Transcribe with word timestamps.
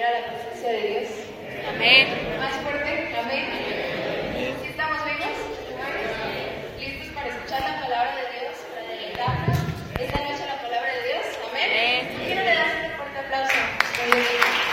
a 0.00 0.10
la 0.10 0.26
presencia 0.26 0.70
de 0.70 0.88
Dios? 0.88 1.08
Amén. 1.68 2.08
Más 2.38 2.54
fuerte, 2.62 3.14
amén. 3.14 3.46
¿Sí 4.62 4.68
estamos 4.68 5.04
vivos? 5.04 5.36
¿Listos 6.78 7.08
para 7.14 7.28
escuchar 7.28 7.60
la 7.60 7.80
palabra 7.82 8.16
de 8.16 8.40
Dios, 8.40 8.56
para 8.72 8.88
deleitarnos 8.88 9.58
esta 10.00 10.18
noche 10.18 10.46
la 10.46 10.62
palabra 10.62 10.88
de 10.88 11.02
Dios? 11.08 11.26
Amén. 11.50 11.68
Amén. 11.70 12.08
¿Por 12.16 12.26
qué 12.26 12.34
no 12.34 12.42
le 12.42 12.54
das 12.54 12.72
un 12.84 12.90
fuerte 12.96 13.18
aplauso? 13.18 13.54
Vamos 13.54 14.16
a 14.16 14.16
iniciar 14.16 14.72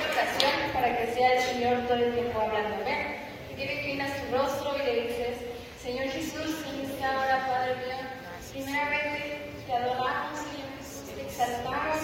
una 0.00 0.10
oración 0.10 0.54
para 0.72 0.88
que 0.96 1.06
sea 1.12 1.32
el 1.34 1.40
Señor 1.42 1.86
todo 1.86 1.98
el 1.98 2.14
tiempo 2.14 2.40
hablando. 2.40 2.76
Amén. 2.82 3.16
Quiere 3.54 3.74
que 3.74 3.80
inclinas 3.80 4.12
tu 4.16 4.36
rostro 4.36 4.74
y 4.76 4.86
le 4.86 4.94
dices, 5.02 5.36
Señor 5.82 6.08
Jesús, 6.08 6.66
en 6.66 6.90
esta 6.90 7.08
hora, 7.16 7.46
Padre 7.46 7.76
mío, 7.76 7.96
primeramente 8.52 9.52
te 9.66 9.72
adoramos, 9.72 10.36
Señor 10.36 10.68
Jesús, 10.78 11.14
te 11.14 11.22
exaltamos, 11.22 11.98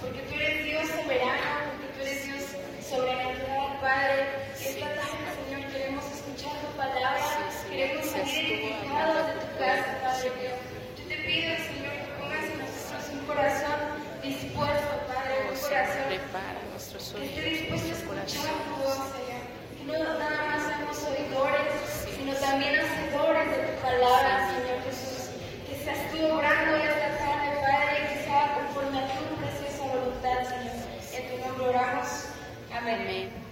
porque 0.00 0.22
tú 0.22 0.34
eres 0.34 0.64
Dios 0.64 0.88
soberano, 0.88 1.76
porque 1.76 1.92
tú 1.92 2.00
eres 2.00 2.24
Dios 2.24 2.42
sobrenatural, 2.80 3.75
Padre. 3.86 4.26
Esta 4.58 4.86
tarde, 4.98 5.30
Señor, 5.46 5.70
queremos 5.70 6.04
escuchar 6.10 6.58
tu 6.58 6.74
palabra, 6.74 7.22
queremos 7.70 8.06
salir 8.06 8.46
edificados 8.50 9.26
de 9.28 9.34
tu 9.38 9.48
casa, 9.62 9.90
Padre 10.02 10.30
mío. 10.42 10.54
Yo 10.98 11.04
te 11.06 11.16
pido, 11.22 11.54
Señor, 11.54 11.94
que 11.94 12.10
pongas 12.18 12.44
en 12.50 12.58
nosotros 12.66 13.04
un 13.14 13.22
corazón 13.30 13.78
dispuesto, 14.26 14.90
Padre, 15.06 15.34
un 15.46 15.58
corazón 15.62 16.02
Prepara 16.10 16.60
nuestros 16.74 17.14
que 17.14 17.26
esté 17.30 17.42
dispuesto 17.46 17.86
a 17.86 17.94
escuchar 17.94 18.26
corazón. 18.26 18.58
tu 18.66 18.74
voz, 18.82 19.02
Señor. 19.14 19.42
Que 19.70 19.82
no 19.86 20.18
nada 20.18 20.40
más 20.50 20.60
seamos 20.66 20.98
oidores, 21.06 21.70
sino 22.10 22.32
también 22.42 22.74
hacedores 22.82 23.46
de 23.54 23.58
tu 23.70 23.74
palabra, 23.86 24.50
Señor 24.50 24.78
Jesús. 24.82 25.30
Que 25.62 25.74
seas 25.86 26.02
tú 26.10 26.18
obrando 26.26 26.74
esta 26.74 27.08
tarde, 27.22 27.48
Padre, 27.62 27.94
y 28.02 28.04
que 28.10 28.18
sea 28.26 28.50
conforme 28.50 28.98
a 28.98 29.06
tu 29.14 29.22
preciosa 29.38 29.82
voluntad, 29.94 30.38
Señor. 30.42 30.74
En 31.14 31.22
tu 31.30 31.34
nombre 31.38 31.70
oramos. 31.70 32.34
Amén. 32.74 33.45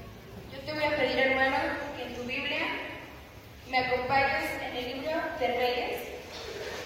Yo 0.55 0.61
te 0.61 0.73
voy 0.73 0.85
a 0.85 0.97
pedir, 0.97 1.19
hermano, 1.19 1.57
que 1.97 2.05
en 2.05 2.15
tu 2.15 2.23
Biblia 2.23 2.63
me 3.69 3.79
acompañes 3.79 4.51
en 4.63 4.77
el 4.77 4.85
libro 4.85 5.11
de 5.41 5.47
Reyes. 5.49 6.01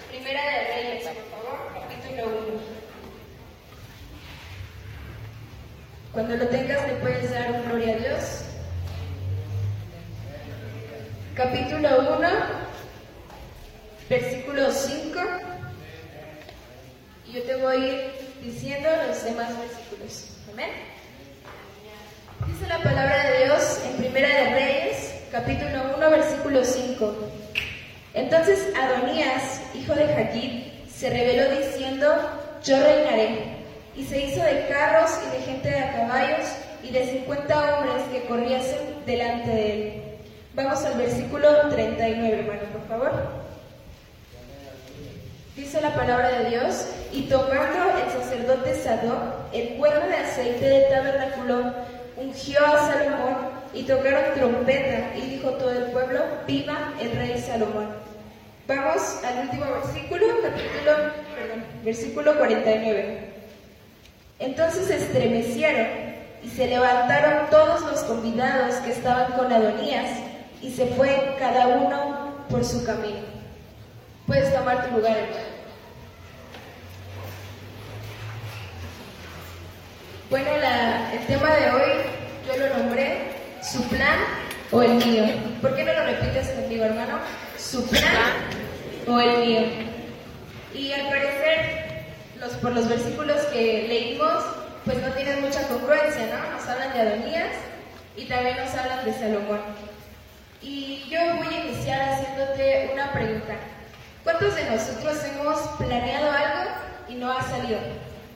Primera 0.09 0.41
de 0.43 0.73
Reyes, 0.73 1.07
por 1.07 1.43
favor, 1.43 1.73
capítulo 1.75 2.27
1. 2.47 2.61
Cuando 6.13 6.35
lo 6.35 6.47
tengas, 6.47 6.87
le 6.87 6.93
puedes 6.95 7.31
dar 7.31 7.51
un 7.51 7.63
gloria 7.65 7.93
a 7.93 7.97
Dios. 7.97 8.41
Capítulo 11.35 12.17
1, 12.17 12.29
versículo 14.09 14.71
5. 14.71 15.19
Y 17.27 17.33
yo 17.33 17.43
te 17.43 17.55
voy 17.57 18.01
diciendo 18.41 18.89
los 19.07 19.23
demás 19.23 19.49
versículos. 19.59 20.37
Amén. 20.51 20.88
La 22.69 22.77
palabra 22.83 23.31
de 23.31 23.45
Dios 23.45 23.81
en 23.83 23.97
Primera 23.97 24.27
de 24.27 24.49
Reyes, 24.51 25.15
capítulo 25.31 25.95
1, 25.97 26.09
versículo 26.11 26.63
5. 26.63 27.15
Entonces 28.13 28.67
Adonías, 28.77 29.59
hijo 29.73 29.95
de 29.95 30.05
Jaquín, 30.05 30.71
se 30.87 31.09
rebeló 31.09 31.49
diciendo, 31.57 32.15
yo 32.63 32.79
reinaré. 32.79 33.55
Y 33.95 34.05
se 34.05 34.23
hizo 34.23 34.43
de 34.43 34.67
carros 34.67 35.09
y 35.25 35.35
de 35.35 35.43
gente 35.45 35.67
de 35.67 35.79
a 35.79 35.93
caballos 35.93 36.47
y 36.83 36.91
de 36.91 37.07
cincuenta 37.07 37.79
hombres 37.79 38.03
que 38.11 38.27
corriesen 38.27 39.03
delante 39.03 39.49
de 39.49 39.71
él. 39.71 40.03
Vamos 40.53 40.85
al 40.85 40.95
versículo 40.95 41.69
39, 41.71 42.39
hermano, 42.39 42.61
por 42.71 42.87
favor. 42.87 43.11
Dice 45.55 45.81
la 45.81 45.95
palabra 45.95 46.39
de 46.39 46.51
Dios, 46.51 46.85
y 47.11 47.23
tomando 47.23 47.79
el 47.97 48.21
sacerdote 48.21 48.75
Sadoc 48.75 49.51
el 49.53 49.69
cuerno 49.79 50.07
de 50.07 50.17
aceite 50.17 50.65
del 50.65 50.89
tabernáculo, 50.89 51.73
ungió 52.19 52.65
a 52.65 52.91
Salomón 52.91 53.49
y 53.73 53.83
tocaron 53.83 54.33
trompeta, 54.35 55.15
y 55.15 55.21
dijo 55.21 55.51
todo 55.51 55.71
el 55.71 55.91
pueblo, 55.91 56.21
viva 56.47 56.93
el 56.99 57.11
rey 57.11 57.39
Salomón. 57.39 57.87
Vamos 58.67 59.23
al 59.23 59.45
último 59.45 59.65
versículo, 59.65 60.25
capítulo, 60.41 61.11
perdón, 61.35 61.63
versículo 61.83 62.37
49. 62.37 63.29
Entonces 64.39 64.87
se 64.87 64.97
estremecieron 64.97 65.87
y 66.43 66.49
se 66.49 66.67
levantaron 66.67 67.49
todos 67.49 67.81
los 67.81 68.01
convidados 68.03 68.75
que 68.75 68.91
estaban 68.91 69.33
con 69.33 69.51
Adonías 69.51 70.19
y 70.61 70.71
se 70.71 70.85
fue 70.87 71.35
cada 71.39 71.67
uno 71.67 72.45
por 72.49 72.63
su 72.63 72.85
camino. 72.85 73.19
Puedes 74.27 74.53
tomar 74.53 74.87
tu 74.87 74.97
lugar. 74.97 75.17
Bueno, 80.29 80.47
el 81.11 81.25
tema 81.25 81.55
de 81.55 81.71
hoy 81.71 81.91
yo 82.45 82.57
lo 82.57 82.77
nombré 82.77 83.31
su 83.63 83.81
plan 83.87 84.19
o 84.69 84.83
el 84.83 84.93
mío. 85.03 85.23
¿Por 85.59 85.75
qué 85.75 85.83
no 85.83 85.91
lo 85.91 86.03
repites 86.03 86.49
conmigo, 86.49 86.85
hermano? 86.85 87.17
Su 87.57 87.83
plan 87.89 88.03
o 89.07 89.19
el 89.19 89.39
mío. 89.39 89.61
Y 90.71 90.91
al 90.91 91.07
parecer, 91.09 92.05
los, 92.39 92.51
por 92.57 92.73
los 92.73 92.87
versículos 92.87 93.37
que 93.51 93.87
leímos, 93.87 94.43
pues 94.85 95.01
no 95.01 95.11
tienen 95.13 95.41
mucha 95.41 95.67
congruencia, 95.67 96.27
¿no? 96.27 96.51
Nos 96.55 96.67
hablan 96.67 96.93
de 96.93 97.01
Adonías 97.01 97.55
y 98.15 98.25
también 98.25 98.57
nos 98.57 98.75
hablan 98.75 99.05
de 99.05 99.13
Salomón. 99.13 99.61
Y 100.61 101.07
yo 101.09 101.19
voy 101.37 101.47
a 101.47 101.65
iniciar 101.65 102.01
haciéndote 102.01 102.91
una 102.93 103.11
pregunta. 103.13 103.55
¿Cuántos 104.23 104.55
de 104.55 104.69
nosotros 104.69 105.17
hemos 105.23 105.57
planeado 105.79 106.31
algo 106.31 106.71
y 107.07 107.15
no 107.15 107.31
ha 107.31 107.41
salido? 107.41 107.79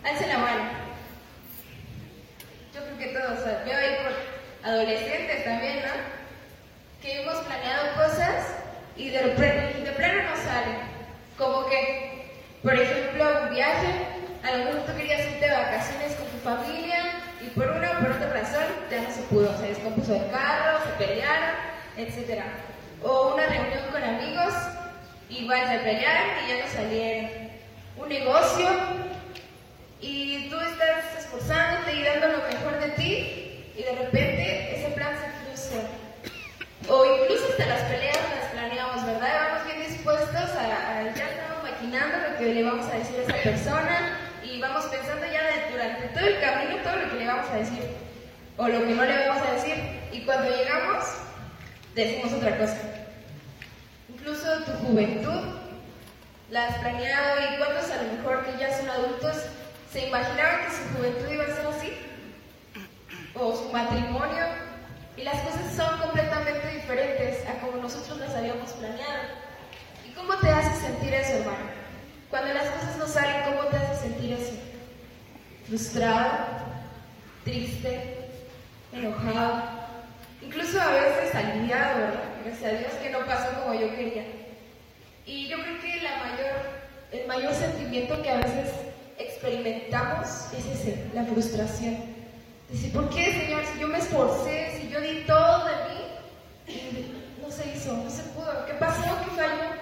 Alce 0.03 0.25
la 0.25 0.39
mano. 0.39 0.82
Yo 2.73 2.81
creo 2.81 2.97
que 2.97 3.17
todos, 3.19 3.39
o 3.39 3.43
sea, 3.43 3.63
por 3.63 4.69
adolescentes 4.69 5.43
también, 5.43 5.81
¿no? 5.83 5.93
Que 7.01 7.21
hemos 7.21 7.35
planeado 7.45 7.93
cosas 7.95 8.55
y 8.95 9.09
de 9.09 9.19
plano 9.19 10.23
no 10.23 10.35
salen. 10.37 10.77
Como 11.37 11.67
que, 11.67 12.31
por 12.63 12.73
ejemplo, 12.73 13.43
un 13.43 13.53
viaje, 13.53 14.07
a 14.43 14.57
lo 14.57 14.65
mejor 14.65 14.85
tú 14.85 14.97
querías 14.97 15.21
irte 15.21 15.47
de 15.47 15.51
vacaciones 15.51 16.15
con 16.15 16.27
tu 16.27 16.37
familia 16.39 17.03
y 17.41 17.49
por 17.49 17.69
una 17.69 17.91
o 17.91 17.99
por 17.99 18.11
otra 18.11 18.33
razón 18.33 18.63
ya 18.89 19.01
no 19.01 19.11
se 19.11 19.21
pudo, 19.23 19.55
se 19.59 19.67
descompuso 19.67 20.15
el 20.15 20.31
carro, 20.31 20.79
se 20.83 21.05
pelearon, 21.05 21.55
etc. 21.97 22.41
O 23.03 23.35
una 23.35 23.45
reunión 23.45 23.83
con 23.91 24.03
amigos, 24.03 24.53
igual 25.29 25.67
se 25.67 25.77
pelearon 25.79 26.29
y 26.43 26.49
ya 26.49 26.65
no 26.65 26.71
salieron. 26.71 27.29
Un 27.97 28.09
negocio, 28.09 28.67
y 30.05 30.49
tú 30.49 30.59
estás 30.59 31.17
esforzándote 31.19 31.93
y 31.95 32.03
dando 32.03 32.27
lo 32.27 32.37
mejor 32.49 32.79
de 32.79 32.89
ti 32.89 33.65
y 33.77 33.83
de 33.83 33.95
repente 34.03 34.75
ese 34.79 34.89
plan 34.93 35.13
se 35.15 35.45
frustra. 35.45 35.79
O 36.89 37.05
incluso 37.05 37.45
hasta 37.51 37.65
las 37.65 37.81
peleas 37.83 38.17
las 38.35 38.51
planeamos, 38.51 39.05
¿verdad? 39.05 39.49
Vamos 39.49 39.65
bien 39.73 39.87
dispuestos 39.89 40.35
a, 40.35 40.99
a- 40.99 41.13
ya 41.15 41.29
estamos 41.29 41.63
maquinando 41.63 42.17
lo 42.29 42.37
que 42.37 42.53
le 42.53 42.63
vamos 42.63 42.85
a 42.87 42.97
decir 42.97 43.15
a 43.19 43.23
esa 43.23 43.43
persona 43.49 44.17
y 44.43 44.59
vamos 44.59 44.85
pensando 44.87 45.25
ya 45.25 45.43
de- 45.43 45.71
durante 45.71 46.07
todo 46.09 46.25
el 46.27 46.39
camino 46.41 46.75
todo 46.83 46.95
lo 46.97 47.09
que 47.09 47.15
le 47.15 47.27
vamos 47.27 47.49
a 47.49 47.55
decir 47.55 47.83
o 48.57 48.67
lo 48.67 48.79
que 48.85 48.93
no 48.93 49.05
le 49.05 49.27
vamos 49.27 49.47
a 49.47 49.51
decir 49.53 49.75
y 50.11 50.21
cuando 50.25 50.49
llegamos 50.55 51.05
decimos 51.95 52.33
otra 52.33 52.57
cosa. 52.57 52.77
Incluso 54.09 54.63
tu 54.65 54.71
juventud 54.85 55.41
la 56.49 56.67
has 56.67 56.77
planeado 56.79 57.37
y 57.41 57.57
cuántos 57.57 57.89
a 57.89 58.03
lo 58.03 58.11
mejor 58.13 58.45
que 58.45 58.59
ya 58.59 58.77
son 58.77 58.89
adultos 58.89 59.37
se 59.93 60.07
imaginaban 60.07 60.65
que 60.65 60.71
su 60.71 60.97
juventud 60.97 61.31
iba 61.31 61.43
a 61.43 61.55
ser 61.55 61.67
así 61.67 61.93
o 63.35 63.55
su 63.55 63.71
matrimonio 63.71 64.45
y 65.15 65.21
las 65.21 65.39
cosas 65.41 65.75
son 65.75 65.99
completamente 65.99 66.67
diferentes 66.69 67.47
a 67.47 67.59
como 67.59 67.77
nosotros 67.77 68.17
las 68.17 68.33
habíamos 68.33 68.71
planeado. 68.71 69.23
¿Y 70.03 70.11
cómo 70.13 70.35
te 70.39 70.49
hace 70.49 70.81
sentir 70.81 71.13
eso, 71.13 71.33
hermano? 71.33 71.69
Cuando 72.31 72.55
las 72.55 72.69
cosas 72.69 72.97
no 72.97 73.05
salen, 73.05 73.43
¿cómo 73.43 73.69
te 73.69 73.77
hace 73.77 74.07
sentir 74.07 74.33
eso? 74.33 74.53
Frustrado, 75.67 76.47
triste, 77.43 78.29
enojado, 78.91 79.61
incluso 80.41 80.81
a 80.81 80.87
veces 80.87 81.35
aliviado, 81.35 81.99
¿verdad? 81.99 82.23
Gracias 82.43 82.73
a 82.73 82.77
Dios 82.77 82.93
que 82.93 83.09
no 83.11 83.19
pasó 83.27 83.61
como 83.61 83.79
yo 83.79 83.95
quería. 83.95 84.25
Y 85.27 85.47
yo 85.49 85.57
creo 85.61 85.79
que 85.79 86.01
la 86.01 86.17
mayor, 86.17 86.55
el 87.11 87.27
mayor 87.27 87.53
sentimiento 87.53 88.19
que 88.23 88.31
a 88.31 88.37
veces 88.37 88.82
experimentamos 89.43 90.27
es 90.53 90.65
ese, 90.65 91.05
la 91.13 91.25
frustración. 91.25 91.97
Decir, 92.69 92.93
¿por 92.93 93.09
qué, 93.09 93.33
Señor? 93.33 93.63
Si 93.65 93.79
yo 93.79 93.87
me 93.89 93.97
esforcé, 93.97 94.79
si 94.79 94.89
yo 94.89 95.01
di 95.01 95.25
todo 95.27 95.65
de 95.65 95.73
mí, 95.89 97.11
no 97.41 97.51
se 97.51 97.75
hizo, 97.75 97.93
no 97.93 98.09
se 98.09 98.23
pudo. 98.31 98.65
¿Qué 98.65 98.73
pasó? 98.75 99.01
¿Qué 99.01 99.35
falló? 99.35 99.75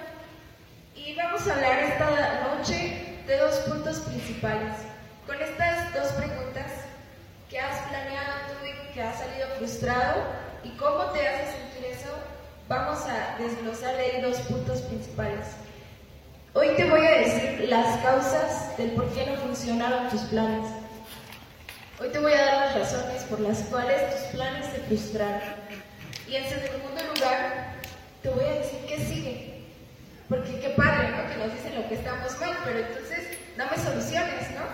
Y 0.95 1.15
vamos 1.15 1.47
a 1.47 1.53
hablar 1.53 1.79
esta 1.79 2.55
noche 2.55 3.19
de 3.27 3.37
dos 3.37 3.55
puntos 3.67 3.99
principales. 3.99 4.73
Con 5.27 5.39
estas 5.39 5.93
dos 5.93 6.07
preguntas, 6.13 6.71
¿qué 7.47 7.59
has 7.59 7.87
planeado 7.87 8.33
tú 8.47 8.65
y 8.65 8.93
que 8.95 9.03
has 9.03 9.19
salido 9.19 9.47
frustrado? 9.59 10.23
¿Y 10.63 10.69
cómo 10.71 11.03
te 11.11 11.27
hace 11.27 11.51
sentir 11.51 11.85
eso? 11.85 12.09
Vamos 12.67 12.99
a 13.05 13.37
desglosar 13.37 13.95
de 13.95 14.05
ahí 14.05 14.21
dos 14.21 14.37
puntos 14.39 14.81
principales. 14.81 15.45
Hoy 16.53 16.67
te 16.75 16.83
voy 16.83 16.99
a 16.99 17.11
decir 17.11 17.69
las 17.69 17.97
causas 17.99 18.77
del 18.77 18.91
por 18.91 19.09
qué 19.13 19.25
no 19.25 19.37
funcionaron 19.37 20.09
tus 20.09 20.19
planes. 20.23 20.69
Hoy 21.97 22.09
te 22.09 22.19
voy 22.19 22.33
a 22.33 22.43
dar 22.43 22.65
las 22.65 22.75
razones 22.77 23.23
por 23.23 23.39
las 23.39 23.59
cuales 23.59 24.13
tus 24.13 24.35
planes 24.35 24.65
se 24.65 24.79
frustraron. 24.81 25.55
Y 26.27 26.35
en 26.35 26.43
segundo 26.49 27.01
lugar, 27.15 27.75
te 28.21 28.29
voy 28.31 28.43
a 28.43 28.53
decir 28.55 28.79
qué 28.85 28.99
sigue. 28.99 29.63
Porque 30.27 30.59
qué 30.59 30.69
padre, 30.71 31.11
¿no? 31.11 31.29
Que 31.29 31.37
nos 31.37 31.53
dicen 31.53 31.81
lo 31.81 31.87
que 31.87 31.95
estamos 31.95 32.37
mal, 32.41 32.57
pero 32.65 32.79
entonces 32.79 33.37
dame 33.55 33.77
soluciones, 33.77 34.51
¿no? 34.51 34.65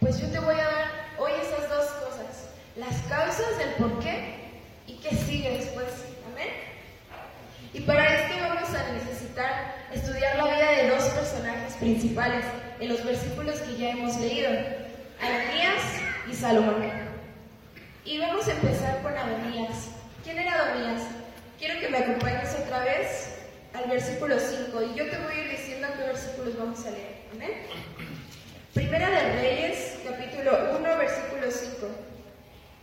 Pues 0.00 0.18
yo 0.18 0.28
te 0.28 0.38
voy 0.38 0.54
a 0.54 0.64
dar 0.64 0.90
hoy 1.18 1.32
esas 1.42 1.68
dos 1.68 1.90
cosas. 1.90 2.48
Las 2.76 2.96
causas 3.10 3.58
del 3.58 3.74
por 3.74 4.00
qué 4.00 4.62
y 4.86 4.94
qué 4.94 5.14
sigue 5.14 5.58
después. 5.58 6.11
Y 7.74 7.80
para 7.80 8.14
esto 8.14 8.34
vamos 8.38 8.68
a 8.74 8.92
necesitar 8.92 9.86
estudiar 9.94 10.36
la 10.36 10.44
vida 10.44 10.72
de 10.72 10.88
dos 10.90 11.04
personajes 11.04 11.72
principales 11.74 12.44
en 12.80 12.88
los 12.90 13.02
versículos 13.02 13.60
que 13.60 13.76
ya 13.78 13.90
hemos 13.92 14.14
leído, 14.18 14.50
Adonías 15.18 15.82
y 16.30 16.34
Salomón. 16.34 16.82
Y 18.04 18.18
vamos 18.18 18.46
a 18.46 18.52
empezar 18.52 19.00
con 19.00 19.16
Adonías. 19.16 19.88
¿Quién 20.22 20.38
era 20.38 20.52
Adonías? 20.52 21.02
Quiero 21.58 21.80
que 21.80 21.88
me 21.88 21.98
acompañes 21.98 22.54
otra 22.62 22.80
vez 22.80 23.38
al 23.72 23.88
versículo 23.88 24.36
5 24.38 24.82
y 24.82 24.98
yo 24.98 25.08
te 25.08 25.16
voy 25.16 25.34
a 25.34 25.44
ir 25.44 25.50
diciendo 25.52 25.88
qué 25.96 26.02
versículos 26.02 26.58
vamos 26.58 26.84
a 26.84 26.90
leer. 26.90 27.22
Amén. 27.32 27.52
Primera 28.74 29.08
de 29.08 29.32
Reyes, 29.40 29.98
capítulo 30.06 30.76
1, 30.78 30.98
versículo 30.98 31.50
5. 31.50 31.86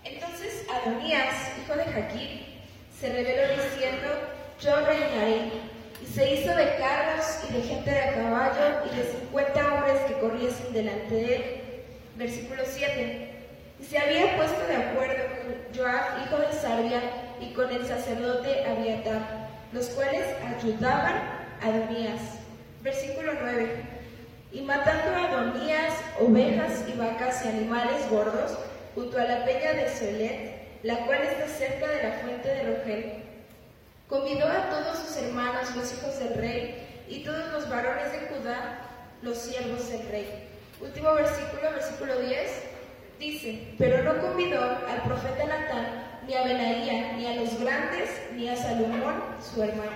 Entonces 0.04 0.66
Adonías, 0.68 1.36
hijo 1.62 1.76
de 1.76 1.84
Jaquín, 1.86 2.46
se 3.00 3.14
reveló 3.14 3.54
diciendo, 3.54 4.39
yo 4.62 4.76
reinaré. 4.86 5.52
Y 6.02 6.06
se 6.06 6.34
hizo 6.34 6.56
de 6.56 6.76
carros 6.78 7.26
y 7.50 7.54
de 7.54 7.62
gente 7.62 7.92
de 7.92 8.14
caballo 8.14 8.86
y 8.90 8.98
de 8.98 9.04
cincuenta 9.04 9.74
hombres 9.74 10.00
que 10.08 10.14
corriesen 10.20 10.74
delante 10.74 11.14
de 11.14 11.36
él. 11.36 11.44
Versículo 12.16 12.64
7. 12.66 13.32
Y 13.80 13.84
se 13.84 13.98
había 13.98 14.36
puesto 14.38 14.66
de 14.68 14.76
acuerdo 14.76 15.24
con 15.28 15.78
Joab, 15.78 16.26
hijo 16.26 16.38
de 16.38 16.54
Sarbia, 16.54 17.02
y 17.42 17.54
con 17.54 17.70
el 17.70 17.86
sacerdote 17.86 18.66
Abiatar, 18.66 19.50
los 19.72 19.88
cuales 19.90 20.26
ayudaban 20.58 21.16
a 21.62 21.66
Adonías. 21.66 22.22
Versículo 22.82 23.34
9. 23.42 23.70
Y 24.52 24.62
matando 24.62 25.16
a 25.16 25.28
Adonías 25.28 25.94
ovejas 26.20 26.84
y 26.88 26.98
vacas 26.98 27.46
y 27.46 27.50
animales 27.50 28.10
gordos, 28.10 28.58
junto 28.96 29.18
a 29.18 29.24
la 29.24 29.46
peña 29.46 29.74
de 29.74 29.90
Solet, 29.90 30.60
la 30.84 31.06
cual 31.06 31.22
está 31.22 31.48
cerca 31.48 31.88
de 31.88 32.04
la 32.04 32.12
fuente 32.20 32.50
de 32.50 32.64
Rogel, 32.64 33.29
Convidó 34.10 34.48
a 34.48 34.70
todos 34.72 34.98
sus 34.98 35.18
hermanos, 35.18 35.76
los 35.76 35.94
hijos 35.94 36.18
del 36.18 36.34
rey, 36.34 37.04
y 37.08 37.24
todos 37.24 37.52
los 37.52 37.70
varones 37.70 38.12
de 38.12 38.28
Judá, 38.28 38.82
los 39.22 39.38
siervos 39.38 39.88
del 39.88 40.10
rey. 40.10 40.50
Último 40.82 41.14
versículo, 41.14 41.72
versículo 41.72 42.20
10, 42.20 42.64
dice, 43.20 43.76
pero 43.78 44.02
no 44.02 44.20
convidó 44.20 44.64
al 44.64 45.04
profeta 45.04 45.46
Natán, 45.46 46.22
ni 46.26 46.34
a 46.34 46.44
Benaía, 46.44 47.14
ni 47.18 47.28
a 47.28 47.36
los 47.36 47.60
grandes, 47.60 48.10
ni 48.34 48.50
a 48.50 48.56
Salomón, 48.56 49.22
su 49.40 49.62
hermano. 49.62 49.92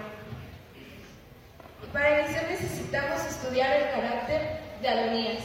Y 1.84 1.88
para 1.92 2.22
iniciar 2.22 2.52
necesitamos 2.52 3.26
estudiar 3.26 3.76
el 3.78 3.90
carácter 3.94 4.60
de 4.80 4.88
Adonías. 4.90 5.44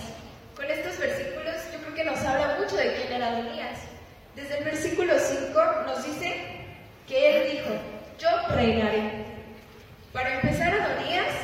Con 0.55 0.67
estos 0.67 0.99
versículos 0.99 1.55
yo 1.73 1.79
creo 1.79 1.95
que 1.95 2.05
nos 2.05 2.19
habla 2.19 2.59
mucho 2.59 2.77
de 2.77 2.97
quién 2.97 3.13
era 3.15 3.29
Adonías. 3.29 3.79
Desde 4.37 4.59
el 4.59 4.65
versículo 4.65 5.15
5 5.19 5.61
nos 5.87 6.05
dice 6.05 6.67
que 7.07 7.37
él 7.37 7.53
dijo, 7.53 7.98
yo 8.19 8.29
reinaré. 8.51 9.25
Para 10.13 10.35
empezar, 10.35 10.75
Adonías 10.75 11.35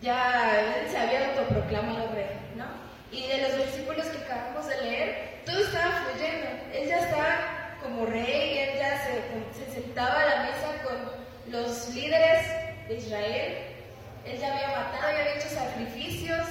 ya 0.00 0.84
se 0.90 0.96
había 0.96 1.28
autoproclamado 1.28 2.08
rey, 2.14 2.26
¿no? 2.56 2.64
Y 3.12 3.26
de 3.26 3.42
los 3.42 3.58
versículos 3.58 4.06
que 4.06 4.24
acabamos 4.24 4.66
de 4.68 4.82
leer, 4.82 5.42
todo 5.44 5.58
estaba 5.58 6.04
fluyendo. 6.04 6.46
Él 6.72 6.88
ya 6.88 6.98
estaba 7.00 7.76
como 7.82 8.06
rey, 8.06 8.58
él 8.58 8.78
ya 8.78 8.98
se, 9.04 9.64
se 9.64 9.72
sentaba 9.72 10.20
a 10.20 10.24
la 10.26 10.42
mesa 10.44 10.82
con 10.82 11.52
los 11.52 11.94
líderes 11.94 12.46
de 12.88 12.94
Israel. 12.96 13.56
Él 14.24 14.38
ya 14.38 14.52
había 14.52 14.68
matado, 14.68 15.08
había 15.08 15.34
hecho 15.34 15.48
sacrificios. 15.48 16.46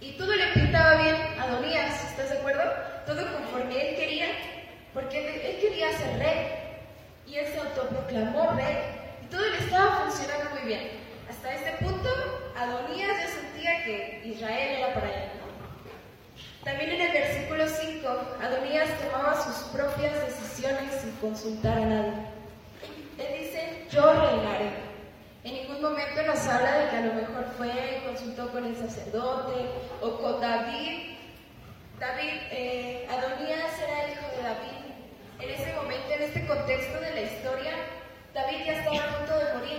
Y 0.00 0.12
todo 0.12 0.34
le 0.34 0.48
pintaba 0.48 1.02
bien 1.02 1.16
a 1.38 1.44
Adonías, 1.44 2.10
¿estás 2.10 2.30
de 2.30 2.38
acuerdo? 2.38 2.62
Todo 3.06 3.32
conforme 3.32 3.90
él 3.90 3.96
quería, 3.96 4.26
porque 4.92 5.50
él 5.50 5.58
quería 5.60 5.92
ser 5.96 6.18
rey 6.18 6.53
y 7.26 7.36
él 7.36 7.46
se 7.46 7.60
autoproclamó 7.60 8.52
rey. 8.52 8.76
Y 9.22 9.26
todo 9.26 9.42
le 9.42 9.58
estaba 9.58 10.02
funcionando 10.02 10.50
muy 10.50 10.62
bien. 10.62 10.90
Hasta 11.28 11.54
este 11.54 11.84
punto, 11.84 12.08
Adonías 12.56 13.18
ya 13.18 13.28
sentía 13.28 13.84
que 13.84 14.22
Israel 14.24 14.78
era 14.78 14.94
para 14.94 15.06
él. 15.06 15.30
También 16.62 16.90
en 16.92 17.00
el 17.02 17.12
versículo 17.12 17.68
5, 17.68 18.08
Adonías 18.42 18.88
tomaba 19.00 19.42
sus 19.42 19.68
propias 19.68 20.14
decisiones 20.26 21.00
sin 21.00 21.12
consultar 21.16 21.78
a 21.78 21.86
nadie. 21.86 22.12
Él 23.18 23.44
dice, 23.44 23.86
yo 23.90 24.12
reinaré. 24.12 24.84
En 25.44 25.54
ningún 25.54 25.82
momento 25.82 26.22
nos 26.22 26.46
habla 26.46 26.78
de 26.78 26.90
que 26.90 26.96
a 26.96 27.00
lo 27.02 27.14
mejor 27.14 27.44
fue 27.58 28.02
consultó 28.06 28.50
con 28.50 28.64
el 28.64 28.76
sacerdote 28.76 29.66
o 30.00 30.18
con 30.18 30.40
David. 30.40 31.16
David, 31.98 32.40
eh, 32.50 33.06
Adonías 33.10 33.78
era 33.78 34.04
el 34.04 34.12
hijo 34.12 34.26
de 34.36 34.42
David 34.42 34.83
en 35.44 35.50
ese 35.50 35.72
momento, 35.74 36.10
en 36.10 36.22
este 36.22 36.46
contexto 36.46 37.00
de 37.00 37.10
la 37.10 37.20
historia, 37.20 37.72
David 38.32 38.64
ya 38.64 38.72
estaba 38.72 38.96
a 38.96 39.18
punto 39.18 39.38
de 39.38 39.54
morir 39.54 39.78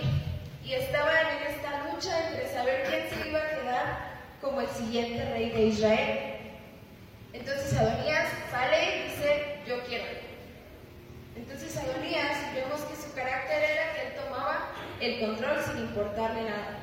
y 0.64 0.74
estaba 0.74 1.12
en 1.20 1.54
esta 1.54 1.84
lucha 1.84 2.28
entre 2.28 2.48
saber 2.48 2.84
quién 2.88 3.08
se 3.10 3.28
iba 3.28 3.40
a 3.40 3.50
quedar 3.50 3.98
como 4.40 4.60
el 4.60 4.68
siguiente 4.68 5.24
rey 5.32 5.50
de 5.50 5.62
Israel. 5.66 6.18
Entonces 7.32 7.76
Adonías 7.76 8.28
sale 8.50 8.96
y 8.96 9.02
dice, 9.10 9.58
yo 9.66 9.82
quiero. 9.86 10.04
Entonces 11.36 11.76
Adonías 11.76 12.54
vemos 12.54 12.80
que 12.82 12.96
su 12.96 13.12
carácter 13.14 13.62
era 13.62 13.92
que 13.92 14.06
él 14.06 14.24
tomaba 14.24 14.68
el 15.00 15.20
control 15.20 15.62
sin 15.64 15.78
importarle 15.78 16.42
nada. 16.42 16.78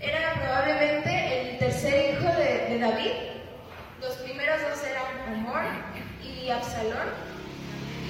Era 0.00 0.34
probablemente 0.34 1.40
el 1.40 1.58
tercer 1.58 2.14
hijo 2.14 2.28
de, 2.34 2.74
de 2.74 2.78
David. 2.78 3.12
Los 4.00 4.16
primeros 4.18 4.60
dos 4.60 4.84
eran 4.84 5.34
Amor 5.34 5.62
y 6.22 6.50
Absalón. 6.50 7.33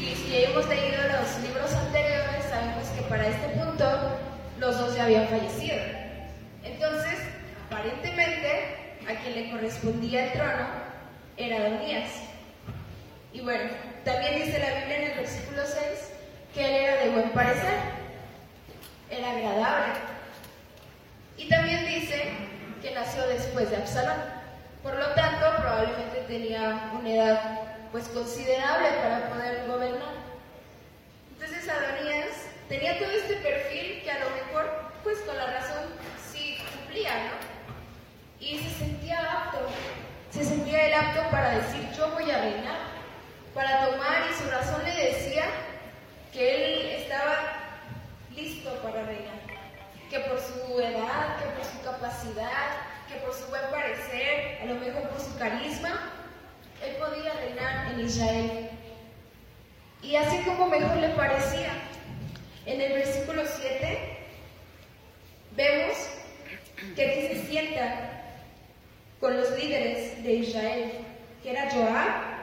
Y 0.00 0.14
si 0.14 0.44
hemos 0.44 0.68
leído 0.68 0.98
los 1.02 1.40
libros 1.42 1.72
anteriores, 1.72 2.44
sabemos 2.48 2.88
que 2.88 3.02
para 3.02 3.26
este 3.26 3.48
punto 3.48 4.18
los 4.58 4.78
dos 4.78 4.94
ya 4.96 5.04
habían 5.04 5.28
fallecido. 5.28 5.76
Entonces, 6.62 7.18
aparentemente, 7.66 8.96
a 9.08 9.14
quien 9.20 9.34
le 9.34 9.50
correspondía 9.50 10.26
el 10.26 10.32
trono 10.32 10.66
era 11.36 11.56
Adonías. 11.56 12.10
Y 13.32 13.40
bueno, 13.40 13.70
también 14.04 14.44
dice 14.44 14.58
la 14.58 14.80
Biblia 14.80 14.96
en 14.96 15.10
el 15.10 15.18
versículo 15.18 15.62
6 15.64 16.12
que 16.54 16.64
él 16.64 16.84
era 16.84 17.04
de 17.04 17.10
buen 17.10 17.30
parecer, 17.30 17.74
era 19.10 19.30
agradable. 19.30 19.94
Y 21.36 21.48
también 21.48 21.84
dice 21.86 22.30
que 22.80 22.92
nació 22.92 23.26
después 23.26 23.70
de 23.70 23.76
Absalón. 23.76 24.16
Por 24.82 24.94
lo 24.94 25.06
tanto, 25.14 25.46
probablemente 25.56 26.24
tenía 26.28 26.92
una 26.98 27.10
edad 27.10 27.73
pues 27.94 28.08
considerable 28.08 28.88
para 29.04 29.28
poder 29.28 29.68
gobernar. 29.68 30.14
Entonces 31.30 31.68
Adonías 31.68 32.48
tenía 32.68 32.98
todo 32.98 33.08
este 33.08 33.36
perfil 33.36 34.02
que 34.02 34.10
a 34.10 34.18
lo 34.18 34.30
mejor, 34.30 34.68
pues 35.04 35.20
con 35.20 35.36
la 35.36 35.46
razón 35.46 35.84
sí 36.32 36.58
cumplía, 36.72 37.14
¿no? 37.26 38.44
Y 38.44 38.58
se 38.58 38.70
sentía 38.80 39.20
apto, 39.20 39.60
se 40.32 40.44
sentía 40.44 40.88
el 40.88 40.94
apto 40.94 41.30
para 41.30 41.50
decir 41.50 41.88
yo 41.96 42.10
voy 42.10 42.28
a 42.32 42.40
reinar, 42.40 42.78
para 43.54 43.86
tomar 43.86 44.24
y 44.28 44.42
su 44.42 44.50
razón 44.50 44.82
le 44.84 45.12
decía 45.12 45.44
que 46.32 46.64
él 46.64 47.00
estaba 47.00 47.60
listo 48.34 48.74
para 48.82 49.04
reinar, 49.04 49.38
que 50.10 50.18
por 50.18 50.40
su 50.40 50.80
edad, 50.80 51.36
que 51.38 51.44
por 51.44 51.64
su 51.64 51.80
capacidad, 51.84 52.74
que 53.06 53.14
por 53.20 53.32
su 53.32 53.46
buen 53.46 53.70
parecer, 53.70 54.58
a 54.62 54.64
lo 54.64 54.74
mejor 54.80 55.08
por 55.10 55.20
su 55.20 55.38
carisma, 55.38 56.13
él 56.82 56.96
podía 56.96 57.32
reinar 57.34 57.92
en 57.92 58.00
Israel. 58.00 58.70
Y 60.02 60.16
así 60.16 60.38
como 60.44 60.66
mejor 60.66 60.96
le 60.98 61.08
parecía. 61.10 61.72
En 62.66 62.80
el 62.80 62.92
versículo 62.92 63.42
7 63.46 64.18
vemos 65.56 65.96
que 66.96 67.10
aquí 67.10 67.34
se 67.34 67.46
sienta 67.46 68.10
con 69.20 69.36
los 69.36 69.50
líderes 69.58 70.22
de 70.22 70.32
Israel, 70.34 70.92
que 71.42 71.50
era 71.50 71.70
Joab 71.70 72.34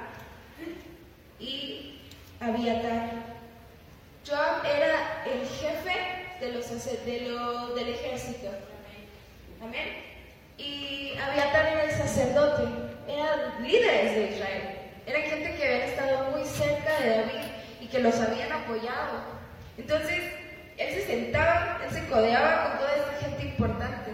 y 1.39 1.99
Abiatar. 2.39 3.09
Joab 4.27 4.65
era 4.65 5.23
el 5.25 5.47
jefe 5.47 6.21
de 6.39 6.51
del 7.75 7.89
ejército. 7.89 8.49
Amén. 9.61 9.87
Y 10.57 11.13
Abiatar 11.17 11.67
era 11.67 11.83
el 11.83 11.91
sacerdote 11.91 12.90
eran 13.07 13.63
líderes 13.63 14.15
de 14.15 14.31
Israel. 14.35 14.61
Eran 15.05 15.21
gente 15.23 15.55
que 15.55 15.63
había 15.63 15.85
estado 15.85 16.31
muy 16.31 16.45
cerca 16.45 16.99
de 16.99 17.09
David 17.09 17.47
y 17.79 17.87
que 17.87 17.99
los 17.99 18.19
habían 18.19 18.51
apoyado. 18.51 19.41
Entonces, 19.77 20.21
él 20.77 20.93
se 20.93 21.05
sentaba, 21.05 21.79
él 21.83 21.91
se 21.91 22.07
codeaba 22.07 22.69
con 22.69 22.79
toda 22.79 22.95
esta 22.95 23.25
gente 23.25 23.43
importante. 23.43 24.11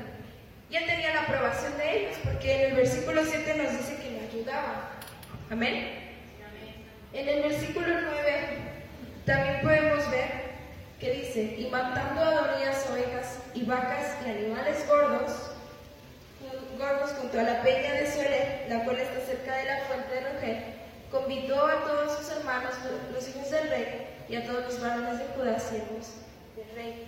que 2.39 2.53
en 2.53 2.69
el 2.71 2.75
versículo 2.77 3.21
7 3.25 3.55
nos 3.55 3.71
dice 3.71 3.97
que 4.01 4.11
le 4.11 4.19
ayudaba. 4.27 4.91
Amén. 5.49 5.89
En 7.13 7.27
el 7.27 7.43
versículo 7.43 7.87
9 7.87 8.57
también 9.25 9.61
podemos 9.61 10.11
ver 10.11 10.47
que 10.99 11.11
dice, 11.11 11.55
y 11.57 11.69
matando 11.69 12.21
a 12.21 12.31
ovejas 12.89 13.39
y 13.53 13.63
vacas 13.65 14.17
y 14.25 14.29
animales 14.29 14.87
gordos, 14.87 15.46
junto 17.19 17.39
a 17.39 17.43
la 17.43 17.61
peña 17.63 17.93
de 17.93 18.11
Suele, 18.11 18.65
la 18.69 18.83
cual 18.83 18.99
está 18.99 19.19
cerca 19.21 19.55
de 19.55 19.65
la 19.65 19.79
fuente 19.85 20.13
de 20.13 20.21
Rogel, 20.21 20.63
convidó 21.11 21.65
a 21.65 21.83
todos 21.83 22.17
sus 22.17 22.37
hermanos, 22.37 22.73
los 23.11 23.27
hijos 23.27 23.49
del 23.49 23.69
rey, 23.69 24.07
y 24.29 24.35
a 24.35 24.45
todos 24.45 24.65
los 24.65 24.81
varones 24.81 25.19
de 25.19 25.25
Judá, 25.35 25.59
siervos 25.59 26.13
del 26.55 26.75
rey. 26.75 27.07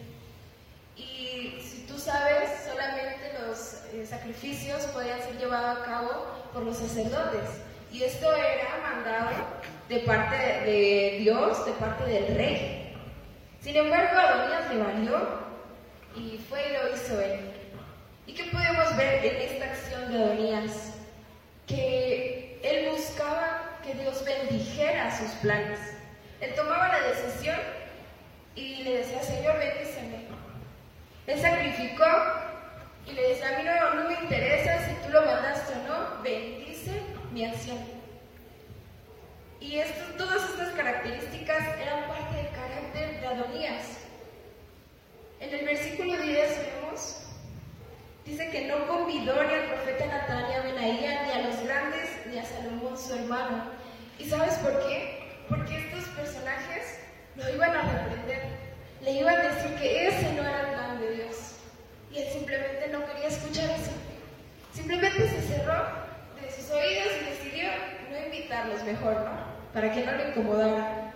Y 0.95 1.61
si 1.61 1.85
tú 1.87 1.99
sabes, 1.99 2.49
solamente 2.65 3.33
los 3.45 3.83
eh, 3.93 4.05
sacrificios 4.05 4.83
podían 4.85 5.21
ser 5.21 5.37
llevados 5.37 5.81
a 5.81 5.85
cabo 5.85 6.25
por 6.53 6.63
los 6.63 6.77
sacerdotes. 6.77 7.61
Y 7.91 8.03
esto 8.03 8.31
era 8.33 8.79
mandado 8.81 9.31
de 9.87 9.99
parte 9.99 10.35
de 10.35 11.17
Dios, 11.19 11.65
de 11.65 11.71
parte 11.73 12.05
del 12.05 12.35
rey. 12.35 12.95
Sin 13.61 13.75
embargo, 13.75 14.17
Adonías 14.17 14.73
le 14.73 14.83
valió 14.83 15.49
y 16.15 16.37
fue 16.37 16.69
y 16.69 16.73
lo 16.73 16.95
hizo 16.95 17.19
él. 17.21 17.48
¿Y 18.29 18.33
qué 18.33 18.43
podemos 18.43 18.95
ver 18.95 19.25
en 19.25 19.41
esta 19.41 19.65
acción 19.65 20.11
de 20.11 20.23
Adonías? 20.23 20.93
Que 21.65 22.59
él 22.61 22.91
buscaba 22.91 23.79
que 23.83 23.95
Dios 23.95 24.23
bendijera 24.23 25.17
sus 25.17 25.31
planes. 25.41 25.79
Él 26.39 26.53
tomaba 26.53 26.89
la 26.89 27.07
decisión 27.07 27.57
y 28.53 28.83
le 28.83 28.97
decía, 28.99 29.23
Señor, 29.23 29.57
bendíceme. 29.57 30.27
Él 31.25 31.41
sacrificó 31.41 32.05
y 33.07 33.13
le 33.13 33.29
decía, 33.29 33.47
a 33.49 33.57
mí 33.57 33.65
no, 33.65 33.95
no 33.95 34.09
me 34.09 34.21
interesa 34.21 34.85
si 34.85 34.93
tú 35.03 35.11
lo 35.11 35.25
mandaste 35.25 35.73
o 35.73 35.87
no, 35.87 36.21
bendice 36.21 37.01
mi 37.33 37.45
acción. 37.45 37.79
Y 39.59 39.81
todas 40.19 40.51
estas 40.51 40.75
características 40.75 41.79
eran 41.81 42.07
parte 42.07 42.35
del 42.35 42.51
carácter 42.51 43.21
de 43.21 43.25
Adonías. 43.27 43.97
En 45.39 45.51
el 45.51 45.65
versículo 45.65 46.15
10 46.15 46.59
vemos, 46.59 47.28
dice 48.29 48.49
que 48.51 48.67
no 48.67 48.87
convidó 48.87 49.43
ni 49.43 49.53
al 49.53 49.65
profeta 49.65 50.05
Natán, 50.05 50.45
ni 50.47 50.55
a 50.55 50.61
Benaía, 50.61 51.23
ni 51.23 51.31
a 51.31 51.47
los 51.47 51.63
grandes, 51.63 52.09
ni 52.27 52.37
a 52.37 52.45
Salomón 52.45 52.97
su 52.97 53.15
hermano. 53.15 53.63
¿Y 54.19 54.29
sabes 54.29 54.53
por 54.55 54.87
qué? 54.87 55.27
Porque 55.49 55.77
estos 55.77 56.05
personajes 56.09 56.99
lo 57.35 57.49
iban 57.49 57.75
a 57.75 57.81
reprender, 57.81 58.43
le 59.01 59.11
iban 59.11 59.35
a 59.35 59.49
decir 59.49 59.75
que 59.79 60.07
ese 60.07 60.33
no 60.33 60.41
era 60.41 60.61
el 60.61 60.67
plan 60.67 60.99
de 60.99 61.11
Dios. 61.15 61.55
Y 62.11 62.19
él 62.19 62.27
simplemente 62.31 62.87
no 62.91 63.05
quería 63.05 63.27
escuchar 63.27 63.69
eso. 63.71 63.91
Simplemente 64.73 65.27
se 65.27 65.41
cerró 65.41 65.87
de 66.39 66.51
sus 66.51 66.69
oídos 66.69 67.07
y 67.21 67.29
decidió 67.29 67.69
no 68.11 68.25
invitarlos 68.25 68.83
mejor, 68.83 69.21
¿no? 69.21 69.31
Para 69.73 69.91
que 69.91 70.05
no 70.05 70.11
le 70.11 70.29
incomodara. 70.29 71.13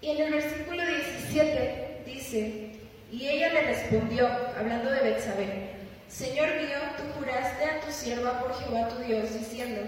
Y 0.00 0.10
en 0.10 0.20
el 0.20 0.32
versículo 0.32 0.84
17 0.84 2.02
dice, 2.06 2.73
y 3.14 3.28
ella 3.28 3.52
le 3.52 3.60
respondió, 3.62 4.28
hablando 4.58 4.90
de 4.90 5.00
Betsabé, 5.00 5.70
Señor 6.08 6.48
mío, 6.56 6.78
tú 6.96 7.04
juraste 7.16 7.64
a 7.64 7.80
tu 7.80 7.92
sierva 7.92 8.40
por 8.40 8.58
Jehová 8.58 8.88
tu 8.88 9.02
Dios, 9.04 9.32
diciendo, 9.32 9.82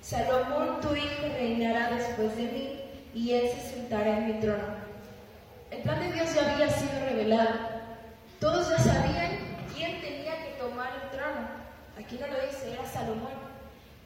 Salomón 0.00 0.80
tu 0.80 0.94
hijo 0.94 1.26
reinará 1.36 1.90
después 1.90 2.36
de 2.36 2.42
mí, 2.44 2.80
y 3.12 3.32
él 3.32 3.48
se 3.48 3.74
sentará 3.74 4.18
en 4.18 4.26
mi 4.28 4.32
trono. 4.34 4.62
El 5.72 5.82
plan 5.82 5.98
de 5.98 6.12
Dios 6.12 6.32
ya 6.32 6.52
había 6.52 6.70
sido 6.70 6.92
revelado. 7.08 7.58
Todos 8.38 8.70
ya 8.70 8.78
sabían 8.78 9.38
quién 9.74 10.00
tenía 10.00 10.36
que 10.36 10.54
tomar 10.60 10.90
el 11.02 11.10
trono. 11.10 11.48
Aquí 11.98 12.20
no 12.20 12.28
lo 12.28 12.46
dice, 12.46 12.72
era 12.72 12.86
Salomón. 12.86 13.32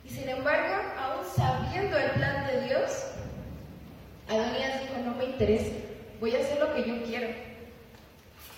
Y 0.06 0.08
sin 0.08 0.26
embargo, 0.26 0.74
aún 0.98 1.26
sabiendo 1.36 1.98
el 1.98 2.10
plan 2.12 2.46
de 2.46 2.62
Dios, 2.62 3.08
Adonías 4.26 4.80
dijo, 4.80 4.94
no 5.04 5.14
me 5.16 5.24
interesa, 5.26 5.70
voy 6.18 6.34
a 6.34 6.38
hacer 6.38 6.58
lo 6.58 6.74
que 6.74 6.88
yo 6.88 7.02
quiero. 7.04 7.53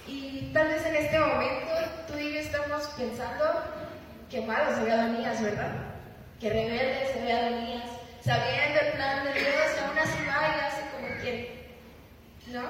Y 0.07 0.51
tal 0.53 0.69
vez 0.69 0.87
en 0.87 0.97
este 0.97 1.19
momento 1.19 1.73
tú 2.07 2.19
y 2.19 2.35
yo 2.35 2.41
estamos 2.41 2.87
pensando 2.97 3.45
que 4.31 4.41
malo 4.41 4.75
se 4.75 4.85
ve 4.85 4.93
Adonías, 4.93 5.43
¿verdad? 5.43 5.73
Que 6.41 6.51
rebelde 6.51 7.11
se 7.13 7.23
ve 7.23 7.33
Adonías, 7.33 7.91
sabiendo 8.25 8.81
el 8.81 8.93
plan 8.93 9.25
de 9.25 9.33
Dios 9.33 9.79
aún 9.85 9.99
así 9.99 10.19
va 10.27 10.57
y 10.57 10.61
hace 10.61 10.83
como 10.91 11.21
quiere. 11.21 11.67
¿No? 12.49 12.63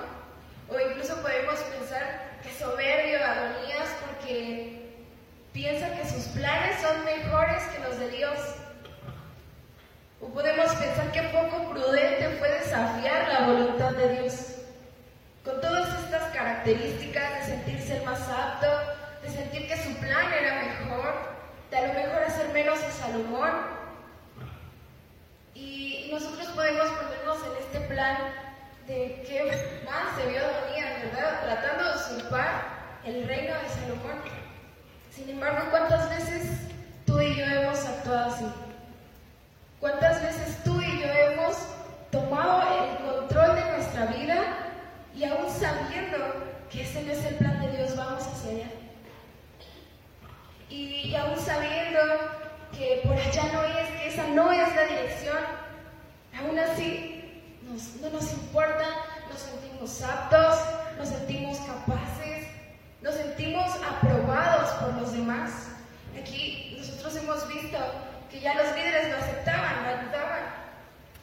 O 0.69 0.81
incluso 0.81 1.21
podemos 1.21 1.61
pensar 1.61 2.39
que 2.43 2.51
soberbio 2.53 3.25
Adonías 3.25 3.89
porque 4.07 4.93
piensa 5.53 5.91
que 5.91 6.09
sus 6.09 6.25
planes 6.29 6.81
son 6.81 7.05
mejores 7.05 7.63
que 7.65 7.83
los 7.83 7.99
de 7.99 8.11
Dios. 8.11 8.39
O 10.21 10.29
podemos 10.29 10.75
pensar 10.75 11.13
que 11.13 11.23
poco 11.23 11.71
prudente 11.71 12.31
fue 12.39 12.51
desafiar 12.51 13.29
la 13.29 13.47
voluntad 13.47 13.93
de 13.93 14.21
Dios. 14.21 14.56
Con 15.47 15.61
todas 15.61 15.89
estas 16.03 16.25
características 16.33 17.35
de 17.37 17.55
sentirse 17.55 17.99
el 17.99 18.05
más 18.05 18.21
apto, 18.29 18.67
de 19.23 19.31
sentir 19.31 19.69
que 19.69 19.77
su 19.77 19.95
plan 19.99 20.33
era 20.33 20.61
mejor, 20.65 21.15
de 21.71 21.77
a 21.77 21.87
lo 21.87 21.95
mejor 21.95 22.25
hacer 22.25 22.49
menos 22.53 22.83
a 22.83 22.91
Salomón. 22.91 23.53
Y 25.55 26.09
nosotros 26.11 26.49
podemos 26.49 26.89
ponernos 26.89 27.39
en 27.47 27.63
este 27.65 27.81
plan 27.87 28.17
de 28.89 29.25
qué 29.25 29.45
más 29.85 30.17
se 30.17 30.29
vio 30.29 30.41
Adonías, 30.41 31.03
¿verdad? 31.13 31.41
Tratando 31.45 31.91
de 31.91 31.97
usurpar 31.97 32.63
el 33.05 33.29
reino 33.29 33.55
de 33.55 33.69
Salomón. 33.69 34.19
Sin 35.15 35.31
embargo, 35.31 35.69
¿cuántas 35.71 36.11
veces 36.11 36.73
tú 37.07 37.21
y 37.21 37.37
yo 37.37 37.45
hemos 37.45 37.87
actuado 37.87 38.35
así? 38.35 38.47
¿Cuántas 39.79 40.23
veces 40.23 40.65
tú 40.65 40.76
sabiendo 45.59 46.19
que 46.71 46.83
ese 46.83 47.03
no 47.03 47.13
es 47.13 47.25
el 47.25 47.35
plan 47.37 47.61
de 47.61 47.77
Dios, 47.77 47.97
vamos 47.97 48.27
hacia 48.27 48.51
allá? 48.51 48.71
Y 50.69 51.15
aún 51.15 51.39
sabiendo 51.39 52.01
que 52.77 53.01
por 53.05 53.17
allá 53.17 53.45
no 53.53 53.63
es, 53.63 53.89
que 53.89 54.09
esa 54.09 54.27
no 54.29 54.53
es 54.53 54.75
la 54.75 54.85
dirección, 54.85 55.39
aún 56.39 56.59
así 56.59 57.63
no 58.01 58.11
nos 58.11 58.33
importa, 58.33 58.85
nos 59.31 59.41
sentimos 59.41 60.03
aptos, 60.03 60.59
nos 60.99 61.09
sentimos 61.09 61.59
capaces, 61.59 62.47
nos 63.01 63.15
sentimos 63.15 63.73
aprobados 63.83 64.71
por 64.75 64.95
los 64.95 65.13
demás. 65.13 65.69
Aquí 66.21 66.77
nosotros 66.79 67.17
hemos 67.17 67.49
visto 67.49 67.79
que 68.31 68.41
ya 68.41 68.55
los 68.55 68.75
líderes 68.75 69.11
lo 69.11 69.17
aceptaban, 69.19 69.85
lo 69.85 69.89
ayudaban. 69.89 70.43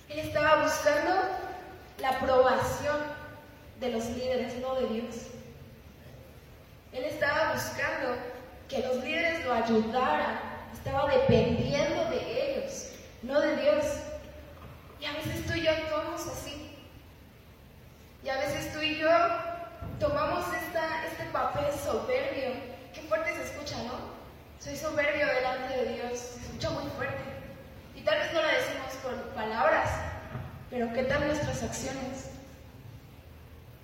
Él 0.10 0.20
estaba 0.20 0.64
buscando 0.64 1.12
la 2.00 2.10
aprobación 2.10 3.23
de 3.84 3.90
los 3.90 4.06
líderes, 4.12 4.56
no 4.60 4.76
de 4.76 4.88
Dios. 4.88 5.16
Él 6.94 7.04
estaba 7.04 7.54
buscando 7.54 8.16
que 8.70 8.80
los 8.80 9.04
líderes 9.04 9.44
lo 9.44 9.54
ayudaran, 9.54 10.40
estaba 10.72 11.12
dependiendo 11.12 12.06
de 12.10 12.60
ellos, 12.60 12.92
no 13.24 13.42
de 13.42 13.58
Dios. 13.58 13.86
Y 15.02 15.06
a 15.06 15.12
veces 15.12 15.46
tú 15.46 15.54
y 15.54 15.64
yo 15.64 15.72
actuamos 15.72 16.26
así. 16.28 16.78
Y 18.24 18.30
a 18.30 18.38
veces 18.38 18.72
tú 18.72 18.80
y 18.80 19.00
yo 19.00 19.10
tomamos 20.00 20.46
esta, 20.54 21.06
este 21.06 21.26
papel 21.34 21.66
soberbio. 21.74 22.54
Qué 22.94 23.02
fuerte 23.02 23.36
se 23.36 23.44
escucha, 23.44 23.76
¿no? 23.84 24.14
Soy 24.60 24.78
soberbio 24.78 25.28
delante 25.28 25.76
de 25.76 25.94
Dios, 25.96 26.20
se 26.20 26.40
escucha 26.40 26.70
muy 26.70 26.90
fuerte. 26.92 27.22
Y 27.98 28.02
tal 28.02 28.18
vez 28.18 28.32
no 28.32 28.42
lo 28.42 28.48
decimos 28.48 28.94
con 29.04 29.34
palabras, 29.36 29.90
pero 30.70 30.94
¿qué 30.94 31.04
tal 31.04 31.28
nuestras 31.28 31.64
acciones? 31.64 32.33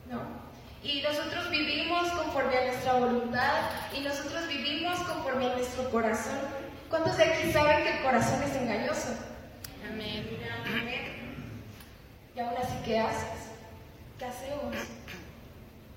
¿No? 0.09 0.21
Y 0.83 1.01
nosotros 1.01 1.49
vivimos 1.49 2.09
conforme 2.11 2.57
a 2.57 2.65
nuestra 2.65 2.93
voluntad 2.93 3.69
y 3.95 4.01
nosotros 4.01 4.47
vivimos 4.47 4.97
conforme 4.99 5.45
a 5.45 5.55
nuestro 5.55 5.89
corazón. 5.89 6.39
¿Cuántos 6.89 7.17
de 7.17 7.23
aquí 7.23 7.51
saben 7.51 7.83
que 7.83 7.97
el 7.97 8.03
corazón 8.03 8.41
es 8.43 8.55
engañoso? 8.55 9.09
Amén. 9.87 10.39
Amén. 10.65 11.45
Y 12.35 12.39
aún 12.39 12.55
así, 12.57 12.75
¿qué 12.83 12.99
haces? 12.99 13.51
¿Qué 14.17 14.25
hacemos? 14.25 14.75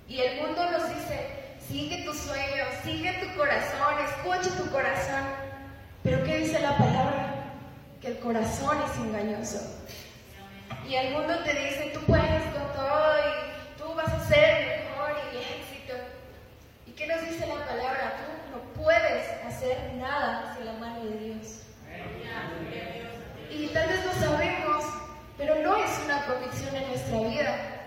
Y 0.09 0.21
el 0.21 0.43
mundo 0.43 0.71
nos 0.71 0.89
dice, 0.89 1.43
Sigue 1.69 2.03
tu 2.05 2.13
sueño, 2.13 2.65
sigue 2.85 3.13
tu 3.15 3.35
corazón, 3.39 3.95
escucha 4.05 4.63
tu 4.63 4.71
corazón. 4.71 5.25
Pero 6.03 6.23
¿qué 6.25 6.39
dice 6.39 6.61
la 6.61 6.77
palabra? 6.77 7.53
Que 8.01 8.09
el 8.09 8.19
corazón 8.19 8.79
es 8.85 8.97
engañoso. 8.99 9.59
Y 10.87 10.97
el 10.97 11.15
mundo 11.15 11.39
te 11.45 11.55
dice, 11.55 11.93
tú 11.95 12.01
puedes 12.01 12.43
con 12.53 12.73
todo 12.75 13.22
ser 14.29 14.85
mejor 14.85 15.17
y 15.33 15.39
éxito. 15.39 15.95
¿Y 16.87 16.93
qué 16.93 17.07
nos 17.07 17.21
dice 17.23 17.47
la 17.47 17.65
palabra? 17.67 18.17
Tú 18.17 18.57
no 18.57 18.83
puedes 18.83 19.29
hacer 19.45 19.95
nada 19.95 20.55
sin 20.57 20.67
la 20.67 20.73
mano 20.75 21.05
de 21.05 21.19
Dios. 21.19 21.63
Y 23.51 23.69
tal 23.69 23.89
vez 23.89 24.05
lo 24.07 24.13
sabemos, 24.13 24.85
pero 25.37 25.57
no 25.57 25.77
es 25.77 25.91
una 26.05 26.25
convicción 26.27 26.75
en 26.75 26.89
nuestra 26.89 27.19
vida. 27.21 27.83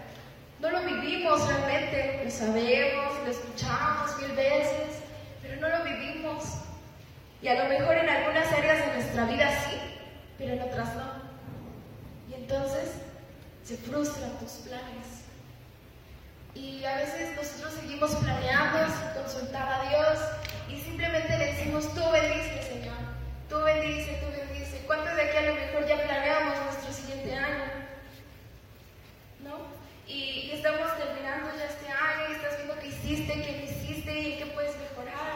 No 0.60 0.70
lo 0.70 0.82
vivimos 0.82 1.48
realmente, 1.48 2.22
lo 2.24 2.32
sabemos, 2.32 3.13
lo 3.25 3.32
escuchamos 3.32 4.18
mil 4.22 4.32
veces, 4.36 5.01
pero 5.42 5.60
no 5.60 5.70
lo 5.70 5.84
vivimos. 5.84 6.44
Y 7.42 7.48
a 7.48 7.63
lo 7.63 7.70
mejor 7.70 7.98
en 7.98 8.10
algunas 8.10 8.51
áreas 8.51 8.86
de 8.86 8.94
nuestra 8.94 9.25
vida 9.25 9.50
sí, 9.68 9.77
pero 10.38 10.54
en 10.54 10.62
otras 10.62 10.96
no. 10.96 11.25
Y 12.30 12.34
entonces 12.36 12.94
se 13.63 13.77
frustran 13.77 14.32
tus 14.39 14.51
planes. 14.68 15.14
Y 16.56 16.86
a 16.86 16.96
veces 16.96 17.36
nosotros 17.36 17.74
seguimos 17.74 18.16
planeando 18.16 18.88
sin 18.96 19.22
consultar 19.22 19.68
a 19.68 19.90
Dios 19.90 20.20
y 20.70 20.80
simplemente 20.80 21.38
le 21.38 21.54
decimos, 21.54 21.94
tú 21.94 22.02
bendice, 22.12 22.64
Señor, 22.64 22.96
tú 23.50 23.60
bendice, 23.62 24.22
tú 24.24 24.28
bendice. 24.32 24.82
¿Cuántos 24.88 25.16
de 25.18 25.24
aquí 25.24 25.38
a 25.38 25.42
lo 25.42 25.56
mejor 25.56 25.86
ya 25.86 26.02
planeamos 26.02 26.58
nuestro 26.66 26.94
siguiente 26.94 27.36
año? 27.36 27.66
¿No? 29.44 29.58
Y, 30.08 30.48
y 30.48 30.52
estamos 30.54 30.96
terminando 30.98 31.52
ya 31.58 31.66
este 31.66 31.90
año 31.90 32.30
y 32.30 32.36
estás 32.36 32.56
viendo 32.56 32.80
qué 32.80 32.88
hiciste, 32.88 33.34
qué 33.34 33.52
no 33.58 33.64
hiciste 33.66 34.20
y 34.20 34.38
qué 34.38 34.46
puedes 34.46 34.78
mejorar. 34.78 35.34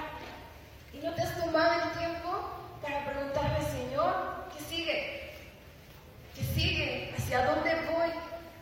Y 0.94 1.00
no 1.00 1.14
te 1.16 1.22
has 1.22 1.38
tomado 1.38 1.84
el 1.84 2.00
tiempo 2.00 2.50
para 2.82 3.06
preguntarle, 3.06 3.66
Señor, 3.72 4.46
¿qué 4.56 4.64
sigue? 4.64 5.34
¿Qué 6.34 6.44
sigue? 6.56 7.14
¿Hacia 7.18 7.46
dónde 7.46 7.76
voy? 7.92 8.10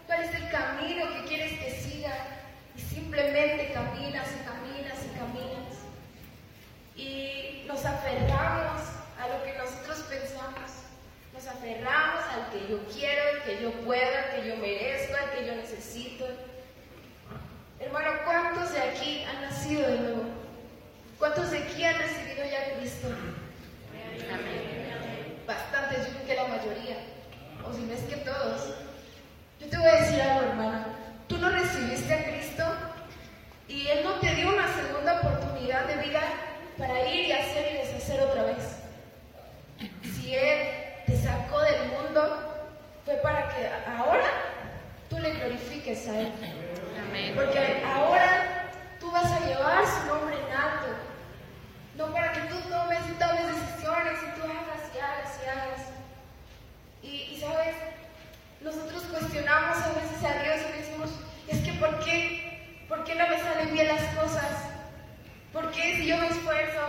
¿Cuál 0.07 0.23
es 0.23 0.33
el 0.33 0.49
camino 0.49 1.05
que 1.13 1.23
quieres 1.27 1.59
que 1.59 1.71
siga? 1.81 2.36
Y 2.77 2.81
simplemente 2.81 3.73
caminas 3.73 4.27
y 4.31 4.45
caminas 4.45 4.97
y 5.05 5.17
caminas. 5.17 5.73
Y 6.95 7.65
nos 7.67 7.83
aferramos 7.85 8.81
a 9.19 9.27
lo 9.27 9.43
que 9.43 9.57
nosotros 9.57 10.05
pensamos. 10.09 10.71
Nos 11.33 11.47
aferramos 11.47 12.23
al 12.33 12.51
que 12.51 12.67
yo 12.69 12.79
quiero, 12.87 13.21
al 13.33 13.43
que 13.43 13.61
yo 13.61 13.71
puedo, 13.83 14.17
al 14.17 14.35
que 14.35 14.47
yo 14.47 14.57
merezco, 14.57 15.15
al 15.15 15.31
que 15.31 15.47
yo 15.47 15.55
necesito. 15.55 16.25
Hermano, 17.79 18.09
¿cuántos 18.25 18.73
de 18.73 18.81
aquí 18.81 19.23
han 19.23 19.41
nacido 19.41 19.87
de 19.87 19.99
nuevo? 19.99 20.23
¿Cuántos 21.19 21.51
de 21.51 21.59
aquí 21.59 21.83
han 21.83 21.97
recibido 21.97 22.43
ya 22.45 22.77
Cristo? 22.77 23.07
Bastantes, 25.45 26.07
yo 26.07 26.13
creo 26.13 26.25
que 26.25 26.35
la 26.35 26.47
mayoría, 26.47 26.97
o 27.65 27.73
si 27.73 27.81
no 27.81 27.93
es 27.93 28.01
que 28.01 28.17
todos. 28.17 28.73
Yo 29.59 29.67
te 29.69 29.77
voy 29.77 29.87
a 29.87 30.01
decir 30.01 30.21
algo, 30.21 30.49
hermano. 30.49 30.85
Tú 31.27 31.37
no 31.37 31.49
recibiste 31.49 32.13
a 32.13 32.23
Cristo 32.23 32.63
y 33.67 33.87
Él 33.87 34.03
no 34.03 34.13
te 34.13 34.33
dio 34.35 34.49
una 34.49 34.67
segunda 34.75 35.19
oportunidad 35.19 35.85
de 35.85 35.97
vida 35.97 36.21
para 36.77 37.07
ir 37.09 37.27
y 37.27 37.31
hacer 37.31 37.73
y 37.73 37.77
deshacer 37.77 38.21
otra 38.21 38.43
vez. 38.43 38.77
Si 40.03 40.35
Él 40.35 40.67
te 41.05 41.17
sacó 41.21 41.61
del 41.61 41.87
mundo, 41.89 42.71
fue 43.05 43.15
para 43.15 43.49
que 43.49 43.69
ahora 43.97 44.29
tú 45.09 45.19
le 45.19 45.31
glorifiques 45.31 46.07
a 46.07 46.19
Él. 46.21 46.31
Porque 47.35 47.83
ahora 47.85 48.69
tú 48.99 49.11
vas 49.11 49.31
a 49.31 49.39
llevar 49.39 49.83
su 49.85 50.05
nombre 50.07 50.35
en 50.35 50.55
alto. 50.55 50.87
No 51.95 52.13
para 52.13 52.31
que 52.31 52.41
tú 52.41 52.55
tomes 52.69 52.99
y 53.09 53.13
tomes 53.13 53.47
decisiones 53.47 54.13
y 54.21 54.39
tú 54.39 54.45
hagas 54.45 54.81
y 54.93 54.99
hagas 54.99 55.39
y 55.43 55.49
hagas. 55.49 55.81
Y, 57.01 57.07
y 57.35 57.41
sabes, 57.41 57.75
nosotros 58.61 59.03
cuestionamos 59.03 59.77
a 59.77 59.89
veces 59.89 60.23
a 60.23 60.43
Dios 60.43 60.59
y 60.69 60.77
decimos, 60.77 61.09
es 61.47 61.59
que 61.59 61.73
¿por 61.73 61.99
qué? 62.03 62.85
¿Por 62.87 63.03
qué 63.03 63.15
no 63.15 63.27
me 63.27 63.39
salen 63.39 63.73
bien 63.73 63.87
las 63.87 64.03
cosas? 64.15 64.51
¿Por 65.53 65.71
qué 65.71 65.95
si 65.97 66.05
yo 66.05 66.17
me 66.17 66.27
esfuerzo? 66.27 66.81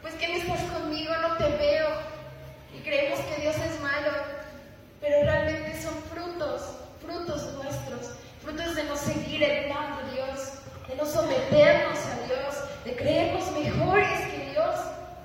Pues 0.00 0.14
que 0.14 0.28
no 0.28 0.34
estás 0.34 0.60
conmigo, 0.70 1.14
no 1.16 1.36
te 1.36 1.48
veo. 1.56 1.88
Y 2.76 2.80
creemos 2.80 3.20
que 3.20 3.42
Dios 3.42 3.56
es 3.56 3.80
malo. 3.80 4.10
Pero 5.00 5.22
realmente 5.24 5.82
son 5.82 5.94
frutos, 6.12 6.76
frutos 7.00 7.52
nuestros, 7.54 8.16
frutos 8.42 8.76
de 8.76 8.84
no 8.84 8.96
seguir 8.96 9.42
el 9.42 9.66
plan 9.66 9.96
de 9.96 10.14
Dios, 10.14 10.52
de 10.88 10.96
no 10.96 11.06
someternos 11.06 11.98
a 11.98 12.26
Dios, 12.26 12.84
de 12.84 12.96
creernos 12.96 13.50
mejores 13.52 14.20
que 14.30 14.50
Dios, 14.50 14.74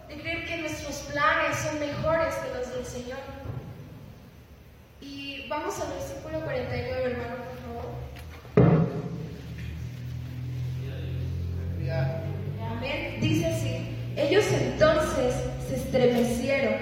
de 0.08 0.20
creer 0.20 0.46
que 0.46 0.58
nuestros 0.58 0.96
planes 1.12 1.58
son 1.58 1.80
mejores 1.80 2.36
que 2.36 2.58
los 2.58 2.74
del 2.74 2.86
Señor. 2.86 3.20
Y 5.02 5.48
vamos 5.48 5.80
al 5.80 5.90
versículo 5.90 6.42
49, 6.42 7.04
hermano, 7.12 7.36
por 7.36 7.58
favor. 7.62 8.98
Amén. 12.72 13.18
Dice 13.22 13.46
así, 13.46 13.96
ellos 14.16 14.46
entonces 14.52 15.36
se 15.68 15.76
estremecieron 15.76 16.76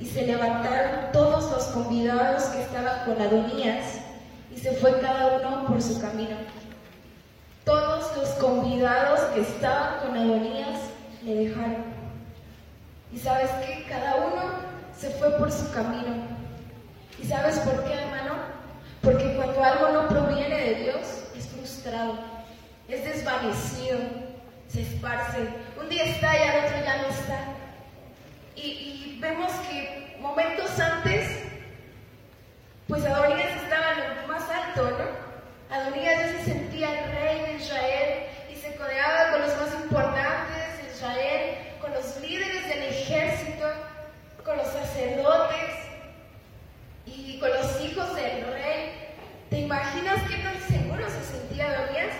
y 0.00 0.06
se 0.06 0.26
levantaron 0.26 1.12
todos 1.12 1.50
los 1.50 1.64
convidados 1.66 2.44
que 2.44 2.62
estaban 2.62 3.04
con 3.04 3.20
Adonías 3.20 3.98
y 4.54 4.58
se 4.58 4.72
fue 4.72 5.00
cada 5.00 5.38
uno 5.38 5.66
por 5.66 5.82
su 5.82 6.00
camino. 6.00 6.36
Todos 7.64 8.16
los 8.16 8.28
convidados 8.30 9.20
que 9.34 9.40
estaban 9.40 10.00
con 10.00 10.16
Adonías 10.16 10.80
le 11.22 11.34
dejaron. 11.34 11.84
Y 13.12 13.18
sabes 13.18 13.50
qué, 13.64 13.86
cada 13.88 14.16
uno 14.16 14.42
se 14.96 15.10
fue 15.10 15.30
por 15.38 15.50
su 15.50 15.70
camino. 15.72 16.26
¿Y 17.22 17.26
sabes 17.26 17.58
por 17.60 17.84
qué, 17.84 17.94
hermano? 17.94 18.34
Porque 19.02 19.34
cuando 19.36 19.62
algo 19.62 19.88
no 19.90 20.08
proviene 20.08 20.56
de 20.56 20.74
Dios, 20.74 21.24
es 21.36 21.48
frustrado, 21.48 22.18
es 22.88 23.04
desvanecido, 23.04 23.98
se 24.68 24.82
esparce. 24.82 25.48
Un 25.80 25.88
día 25.88 26.04
está 26.04 26.36
y 26.36 26.48
al 26.48 26.64
otro 26.64 26.76
ya 26.84 27.02
no 27.02 27.08
está. 27.08 27.44
Y, 28.54 28.60
y 28.62 29.18
vemos 29.20 29.50
que 29.68 30.16
momentos 30.20 30.78
antes, 30.78 31.44
pues 32.86 33.04
Adonías 33.04 33.62
estaba 33.62 33.92
en 33.92 34.22
lo 34.22 34.28
más 34.28 34.42
alto, 34.50 34.90
¿no? 34.90 35.28
Adonías 35.74 36.18
ya 36.18 36.28
se 36.38 36.44
sentía 36.44 37.04
el 37.04 37.12
rey 37.12 37.40
de 37.42 37.54
Israel 37.62 38.26
y 38.50 38.56
se 38.56 38.74
codeaba 38.76 39.32
con 39.32 39.42
los 39.42 39.56
más 39.58 39.74
importantes 39.82 40.82
de 40.82 40.92
Israel, 40.94 41.58
con 41.80 41.92
los 41.92 42.20
líderes 42.20 42.68
del 42.68 42.82
ejército, 42.84 43.66
con 44.44 44.56
los 44.56 44.66
sacerdotes 44.66 45.70
y 47.06 47.38
con 47.38 47.50
los 47.50 47.80
hijos 47.82 48.14
del 48.16 48.46
rey. 48.52 49.14
¿Te 49.50 49.57
imaginas 49.68 50.22
qué 50.30 50.38
tan 50.38 50.58
seguro 50.62 51.04
se 51.10 51.24
sentía 51.24 51.68
Adonías? 51.68 52.14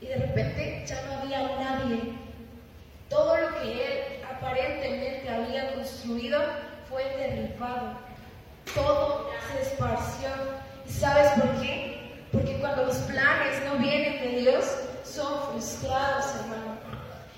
Y 0.00 0.06
de 0.06 0.16
repente 0.16 0.84
ya 0.84 1.00
no 1.02 1.20
había 1.20 1.42
nadie. 1.60 2.12
Todo 3.08 3.36
lo 3.36 3.60
que 3.60 3.70
él 3.70 4.24
aparentemente 4.28 5.28
había 5.28 5.74
construido 5.74 6.42
fue 6.88 7.04
derribado. 7.04 7.92
Todo 8.74 9.30
se 9.52 9.62
esparció. 9.62 10.28
¿Y 10.88 10.90
sabes 10.90 11.30
por 11.40 11.62
qué? 11.62 12.24
Porque 12.32 12.58
cuando 12.58 12.86
los 12.86 12.96
planes 12.96 13.64
no 13.66 13.76
vienen 13.78 14.20
de 14.20 14.40
Dios, 14.40 14.64
son 15.04 15.52
frustrados, 15.52 16.34
hermano. 16.40 16.78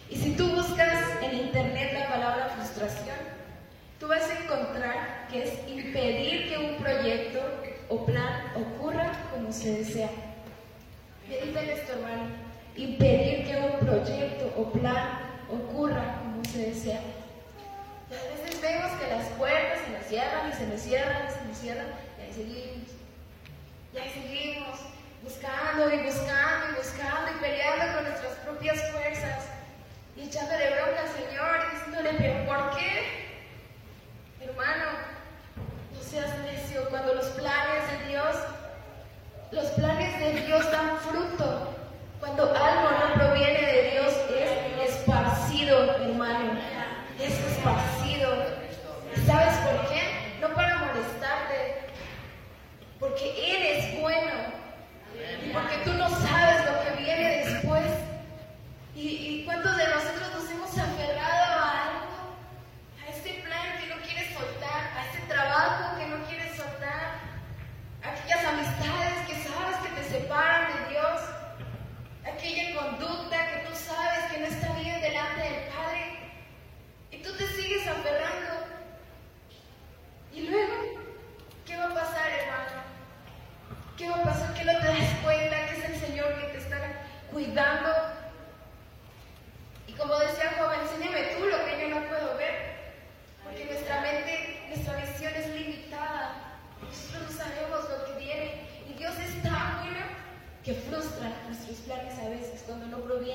Y 0.08 0.16
si 0.16 0.32
tú 0.36 0.48
buscas 0.52 1.04
en 1.20 1.34
internet 1.34 1.92
la 1.92 2.08
palabra 2.08 2.48
frustración, 2.56 3.18
tú 4.00 4.08
vas 4.08 4.22
a 4.22 4.42
encontrar 4.42 5.28
que 5.30 5.44
es 5.44 5.68
impedir 5.68 6.48
que 6.48 6.56
un 6.56 6.76
proyecto 6.82 7.40
o 7.88 8.04
plan 8.04 8.52
ocurra 8.54 9.12
como 9.32 9.52
se 9.52 9.78
desea. 9.78 10.10
Medita 11.28 11.62
en 11.62 11.70
esto, 11.70 11.92
hermano. 11.92 12.26
Impedir 12.76 13.46
que 13.46 13.56
un 13.56 13.86
proyecto 13.86 14.52
o 14.56 14.70
plan 14.72 15.18
ocurra 15.50 16.18
como 16.18 16.44
se 16.44 16.70
desea. 16.70 17.00
A 18.10 18.40
veces 18.40 18.60
vemos 18.60 18.90
que 18.92 19.06
las 19.08 19.26
puertas 19.38 19.78
se 19.84 19.92
nos 19.92 20.06
cierran 20.06 20.48
y 20.48 20.52
se 20.54 20.66
nos 20.66 20.80
cierran 20.80 21.26
y 21.26 21.30
se 21.30 21.44
nos 21.44 21.58
cierran 21.58 21.86
y 22.18 22.22
ahí 22.22 22.32
seguimos. 22.32 22.88
Y 23.92 23.98
ahí 23.98 24.10
seguimos 24.10 24.78
buscando 25.22 25.92
y 25.92 25.98
buscando 26.04 26.72
y 26.72 26.76
buscando 26.76 27.32
y 27.32 27.40
peleando 27.40 27.94
con 27.94 28.04
nuestras 28.04 28.34
propias 28.44 28.90
fuerzas 28.90 29.48
y 30.18 30.22
echándole 30.22 30.70
bronca 30.70 31.00
al 31.02 31.08
Señor 31.08 31.58
y 31.64 31.76
diciéndole, 31.76 32.18
pero 32.18 32.46
¿por 32.46 32.76
qué? 32.76 33.28
Hermano, 34.40 34.84
no 35.92 36.02
seas 36.02 36.36
necio 36.38 36.88
cuando 36.90 37.14
los 37.14 37.26
planes 37.26 37.82
de 37.90 38.08
Dios, 38.08 38.36
los 39.52 39.66
planes 39.72 40.18
de 40.18 40.40
Dios 40.42 40.70
dan 40.72 40.98
fruto. 40.98 41.74
Cuando 42.18 42.42
algo 42.44 42.90
no 42.90 43.14
proviene 43.14 43.60
de 43.60 43.90
Dios 43.92 44.12
es 44.36 44.90
esparcido, 44.90 45.94
hermano. 45.94 46.58
Es 47.20 47.38
esparcido. 47.38 48.44
¿Y 49.16 49.20
sabes 49.20 49.56
por 49.58 49.88
qué? 49.88 50.38
No 50.40 50.48
para 50.48 50.78
molestarte, 50.78 51.86
porque 52.98 53.54
Él 53.54 53.62
es 53.78 54.00
bueno. 54.00 54.32
Y 55.44 55.50
porque 55.50 55.76
tú 55.84 55.92
no 55.92 56.08
sabes 56.08 56.64
lo 56.66 56.82
que 56.82 57.02
viene 57.02 57.44
después. 57.44 57.84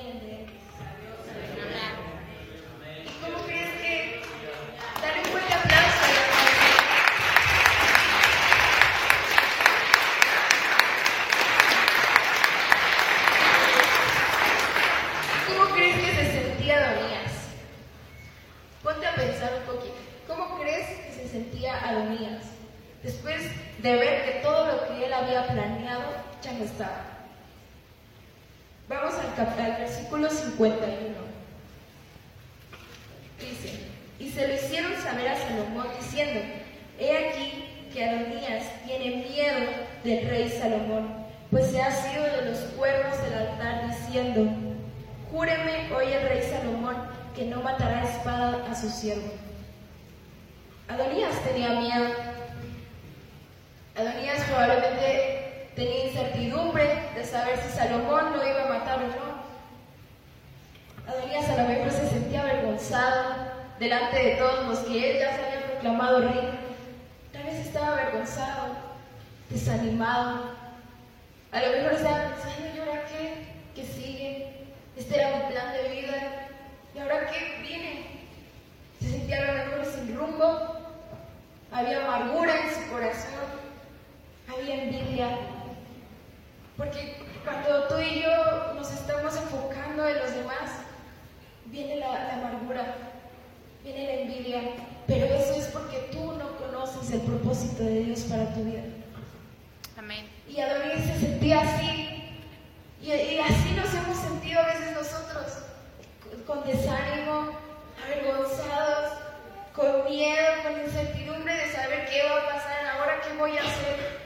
el 0.00 0.20
de 0.20 0.40
Él. 0.40 0.46
¿Y 3.04 3.08
cómo 3.24 3.44
crees 3.46 3.70
que... 3.80 4.22
Dale 5.00 5.18
un 5.20 5.24
fuerte 5.26 5.54
aplauso 5.54 6.04
a 6.04 6.08
la 6.08 6.24
¿Cómo 15.48 15.74
crees 15.74 15.96
que 15.96 16.10
se 16.14 16.32
sentía 16.32 16.76
Adonías? 16.76 17.32
Ponte 18.82 19.06
a 19.06 19.14
pensar 19.14 19.52
un 19.54 19.74
poquito. 19.74 19.94
¿Cómo 20.26 20.58
crees 20.60 20.86
que 20.86 21.12
se 21.12 21.28
Después 23.02 23.42
de 23.82 23.96
ver 23.96 24.24
que 24.24 24.40
todo 24.40 24.66
lo 24.66 24.88
que 24.88 25.06
él 25.06 25.12
había 25.12 25.46
planeado 25.46 26.04
ya 26.42 26.52
no 26.52 26.64
estaba. 26.64 27.04
Vamos 28.88 29.14
al, 29.14 29.64
al 29.64 29.76
versículo 29.78 30.28
51. 30.28 31.14
Dice, 33.38 33.80
y 34.18 34.30
se 34.30 34.48
lo 34.48 34.54
hicieron 34.54 34.92
saber 35.02 35.28
a 35.28 35.36
Salomón 35.36 35.86
diciendo, 36.00 36.40
he 36.98 37.28
aquí 37.28 37.64
que 37.92 38.04
Adonías 38.04 38.64
tiene 38.86 39.26
miedo 39.28 39.70
del 40.02 40.28
rey 40.28 40.48
Salomón, 40.48 41.26
pues 41.50 41.70
se 41.70 41.80
ha 41.80 41.90
sido 41.90 42.24
de 42.24 42.50
los 42.50 42.58
cuervos 42.76 43.22
del 43.22 43.34
altar 43.34 43.88
diciendo, 43.88 44.50
júreme 45.30 45.92
hoy 45.92 46.12
el 46.12 46.28
rey 46.28 46.42
Salomón 46.42 46.96
que 47.36 47.44
no 47.44 47.62
matará 47.62 48.02
espada 48.02 48.66
a 48.70 48.74
su 48.74 48.88
siervo. 48.88 49.32
Adonías 50.88 51.40
tenía 51.42 51.70
miedo. 51.70 52.14
Adonías 53.96 54.44
probablemente 54.44 55.70
tenía 55.74 56.06
incertidumbre 56.06 57.10
de 57.14 57.24
saber 57.24 57.58
si 57.58 57.70
Salomón 57.70 58.32
lo 58.32 58.46
iba 58.46 58.64
a 58.64 58.78
matar 58.78 58.98
o 58.98 59.06
no. 59.08 59.44
Adonías 61.10 61.48
a 61.48 61.62
lo 61.62 61.68
mejor 61.68 61.90
se 61.90 62.08
sentía 62.08 62.42
avergonzado 62.42 63.34
delante 63.78 64.16
de 64.16 64.36
todos 64.36 64.66
los 64.66 64.78
que 64.80 65.10
él 65.10 65.18
ya 65.20 65.36
se 65.36 65.44
había 65.44 65.66
proclamado 65.66 66.20
rey. 66.20 66.50
Tal 67.32 67.44
vez 67.44 67.66
estaba 67.66 67.92
avergonzado, 67.94 68.76
desanimado. 69.48 70.50
A 71.50 71.62
lo 71.62 71.68
mejor 71.68 71.92
estaba 71.94 72.28
pensando, 72.30 72.76
¿y 72.76 72.78
ahora 72.78 73.04
qué? 73.06 73.46
¿Qué 73.74 73.86
sigue? 73.86 74.66
Este 74.96 75.16
era 75.16 75.36
mi 75.36 75.52
plan 75.52 75.72
de 75.72 75.88
vida. 75.88 76.48
¿Y 76.94 76.98
ahora 76.98 77.30
qué 77.30 77.62
viene? 77.62 78.23
Se 79.04 79.10
sentía 79.10 79.42
a 79.42 79.52
lo 79.52 79.64
mejor 79.64 79.84
sin 79.84 80.16
rumbo. 80.16 80.76
Había 81.70 82.04
amargura 82.04 82.54
en 82.62 82.74
su 82.74 82.90
corazón. 82.90 83.44
Había 84.48 84.84
envidia. 84.84 85.28
Porque 86.76 87.16
cuando 87.44 87.86
tú 87.88 87.98
y 87.98 88.22
yo 88.22 88.74
nos 88.74 88.90
estamos 88.90 89.36
enfocando 89.36 90.08
en 90.08 90.18
los 90.18 90.34
demás, 90.34 90.70
viene 91.66 91.96
la, 91.96 92.08
la 92.08 92.34
amargura, 92.34 92.96
viene 93.82 94.06
la 94.06 94.12
envidia. 94.22 94.60
Pero 95.06 95.26
eso 95.26 95.54
es 95.54 95.66
porque 95.66 96.08
tú 96.10 96.32
no 96.32 96.56
conoces 96.56 97.10
el 97.10 97.20
propósito 97.20 97.84
de 97.84 98.04
Dios 98.04 98.20
para 98.20 98.54
tu 98.54 98.64
vida. 98.64 98.82
Amén. 99.98 100.26
Y 100.48 100.60
Adonis 100.60 101.04
se 101.04 101.20
sentía 101.20 101.60
así. 101.60 102.32
Y, 103.02 103.12
y 103.12 103.38
así 103.38 103.70
nos 103.76 103.92
hemos 103.92 104.16
sentido 104.16 104.60
a 104.60 104.66
veces 104.66 104.92
nosotros, 104.92 105.58
con, 106.46 106.64
desánimo, 106.64 107.50
avergonzados, 108.02 108.43
con 109.74 110.04
miedo, 110.04 110.62
con 110.62 110.80
incertidumbre 110.80 111.52
de 111.52 111.72
saber 111.72 112.06
qué 112.06 112.22
va 112.22 112.38
a 112.38 112.54
pasar, 112.54 112.86
ahora 112.96 113.20
qué 113.20 113.36
voy 113.36 113.56
a 113.58 113.62
hacer. 113.62 114.24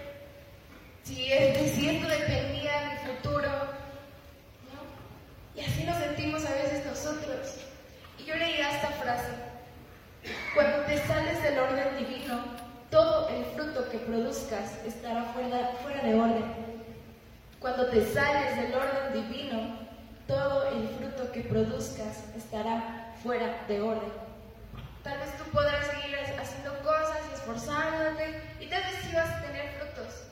Si 1.03 1.33
es 1.33 1.59
de 1.59 1.69
cierto 1.71 2.07
dependía 2.07 2.81
de 2.81 2.87
mi 2.89 3.15
futuro. 3.15 3.49
Y 5.57 5.61
así 5.61 5.85
nos 5.85 5.97
sentimos 5.97 6.45
a 6.45 6.53
veces 6.53 6.85
nosotros. 6.85 7.57
Y 8.19 8.25
yo 8.25 8.35
leía 8.35 8.73
esta 8.73 8.89
frase. 8.89 9.29
Cuando 10.55 10.85
te 10.85 10.99
sales 11.07 11.43
del 11.43 11.59
orden 11.59 11.97
divino, 11.97 12.45
todo 12.91 13.31
el 13.31 13.45
fruto 13.47 13.89
que 13.91 13.99
produzcas 13.99 14.85
estará 14.85 15.25
fuera 15.33 16.03
de 16.03 16.15
orden. 16.15 16.45
Cuando 17.59 17.87
te 17.87 18.05
sales 18.05 18.55
del 18.57 18.75
orden 18.75 19.15
divino, 19.15 19.79
todo 20.27 20.69
el 20.69 20.89
fruto 20.91 21.33
que 21.33 21.41
produzcas 21.41 22.23
estará 22.37 23.15
fuera 23.23 23.65
de 23.67 23.81
orden. 23.81 24.28
Tal 25.03 25.19
vez 25.19 25.37
tú 25.39 25.45
podrás 25.51 25.87
seguir 25.87 26.17
haciendo 26.17 26.79
cosas 26.83 27.19
y 27.31 27.35
esforzándote 27.35 28.43
y 28.61 28.67
tal 28.69 28.83
vez 28.83 28.95
sí 29.03 29.15
vas 29.15 29.31
a 29.31 29.43
tener 29.43 29.73
frutos, 29.73 30.25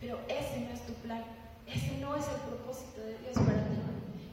pero 0.00 0.20
ese 0.28 0.60
no 0.60 0.72
es 0.72 0.86
tu 0.86 0.94
plan, 0.94 1.24
ese 1.66 1.92
no 1.98 2.16
es 2.16 2.26
el 2.28 2.40
propósito 2.48 3.00
de 3.00 3.18
Dios 3.18 3.34
para 3.34 3.64
ti. 3.68 3.80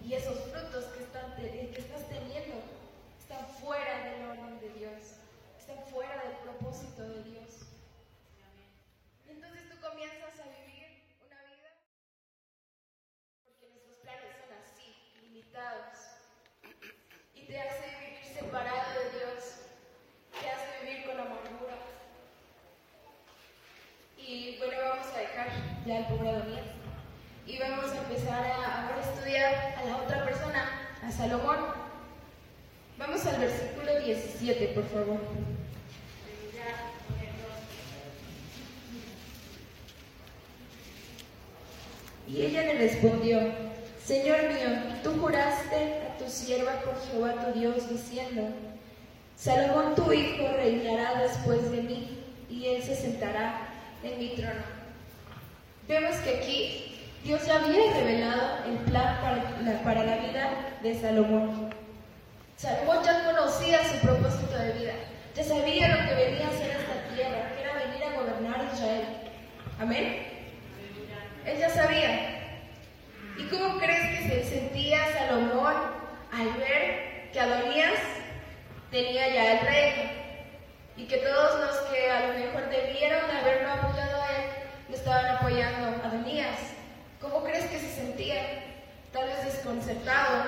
Y 0.08 0.14
esos 0.14 0.40
frutos 0.52 0.86
que, 0.96 1.04
están, 1.04 1.36
que 1.36 1.76
estás 1.78 2.08
teniendo 2.08 2.64
están 3.20 3.46
fuera 3.60 4.06
del 4.06 4.24
orden 4.24 4.60
de 4.62 4.70
Dios, 4.80 5.20
están 5.60 5.84
fuera 5.92 6.24
del 6.24 6.38
propósito 6.38 7.04
de 7.04 7.24
Dios. 7.24 7.68
Entonces 9.28 9.70
tú 9.70 9.76
comienzas 9.82 10.40
a 10.40 10.48
vivir 10.48 11.04
una 11.20 11.42
vida 11.44 11.76
porque 13.44 13.68
nuestros 13.68 13.98
planes 13.98 14.32
son 14.40 14.56
así, 14.64 14.96
limitados. 15.22 15.98
Y 17.36 17.48
te 17.48 17.60
hace 17.60 17.84
vivir 18.00 18.26
separado 18.34 18.94
de 18.98 19.20
Dios, 19.20 19.68
te 20.40 20.50
hace 20.50 20.86
vivir 20.86 21.06
con 21.06 21.20
amargura. 21.20 21.76
Y 24.18 24.58
bueno, 24.58 24.78
vamos 24.90 25.08
a 25.08 25.20
dejar 25.20 25.77
ya 25.88 26.00
el 26.00 26.06
pobre. 26.06 26.34
Y 27.48 27.58
vamos 27.60 27.92
a 27.92 27.98
empezar 27.98 28.46
a, 28.46 28.90
a 28.90 29.00
estudiar 29.00 29.76
a 29.78 29.86
la 29.86 29.98
otra 29.98 30.26
persona, 30.26 30.66
a 31.02 31.12
Salomón. 31.12 31.58
Vamos 32.98 33.26
al 33.26 33.40
versículo 33.40 34.00
17, 34.04 34.68
por 34.70 34.84
favor. 34.90 35.20
Y 42.28 42.42
ella 42.42 42.64
le 42.64 42.74
respondió, 42.74 43.40
Señor 44.04 44.40
mío, 44.50 45.00
tú 45.02 45.14
juraste 45.22 46.02
a 46.02 46.18
tu 46.18 46.30
sierva 46.30 46.82
por 46.82 46.96
Jehová 47.10 47.46
tu 47.46 47.58
Dios, 47.58 47.90
diciendo, 47.90 48.50
Salomón 49.38 49.96
tu 49.96 50.12
hijo 50.12 50.46
reinará 50.58 51.22
después 51.22 51.72
de 51.72 51.84
mí, 51.84 52.20
y 52.50 52.66
él 52.66 52.84
se 52.84 52.96
sentará 52.96 53.70
en 54.04 54.20
mi 54.20 54.36
trono. 54.36 54.77
Vemos 55.88 56.18
que 56.18 56.38
aquí 56.38 57.00
Dios 57.24 57.46
ya 57.46 57.56
había 57.56 57.94
revelado 57.94 58.66
el 58.66 58.78
plan 58.80 59.22
para 59.22 59.38
la, 59.62 59.84
para 59.84 60.04
la 60.04 60.18
vida 60.18 60.50
de 60.84 61.00
Salomón. 61.00 61.70
Salomón 62.58 62.98
ya 63.06 63.24
conocía 63.24 63.80
su 63.86 64.06
propósito 64.06 64.58
de 64.58 64.74
vida, 64.74 64.94
ya 65.34 65.44
sabía 65.44 65.88
lo 65.88 66.10
que 66.10 66.16
venía 66.16 66.48
a 66.48 66.50
hacer 66.50 66.72
esta 66.72 67.16
tierra, 67.16 67.54
que 67.56 67.62
era 67.62 67.74
venir 67.74 68.04
a 68.04 68.20
gobernar 68.20 68.70
Israel. 68.74 69.06
Amén. 69.80 70.28
Él 71.46 71.58
ya 71.58 71.70
sabía. 71.70 72.34
¿Y 73.38 73.44
cómo 73.44 73.80
crees 73.80 74.20
que 74.20 74.30
se 74.30 74.50
sentía 74.50 75.00
Salomón 75.14 75.76
al 76.34 76.52
ver 76.58 77.30
que 77.32 77.40
Adonías 77.40 78.00
tenía 78.92 79.28
ya 79.30 79.54
el 79.54 79.66
reino? 79.66 80.12
Y 80.98 81.06
que 81.06 81.18
todos 81.18 81.60
los 81.62 81.78
que 81.90 82.12
a 82.12 82.28
lo 82.28 82.34
mejor 82.34 82.70
debieron 82.70 83.28
de 83.28 83.38
haberlo 83.38 83.72
apoyado 83.72 84.17
estaban 84.98 85.26
apoyando 85.38 85.88
a 85.88 86.08
Adonías. 86.08 86.60
¿Cómo 87.22 87.44
crees 87.44 87.66
que 87.66 87.80
se 87.80 87.96
sentía? 87.96 88.42
Tal 89.12 89.28
vez 89.28 89.46
desconcertado. 89.46 90.46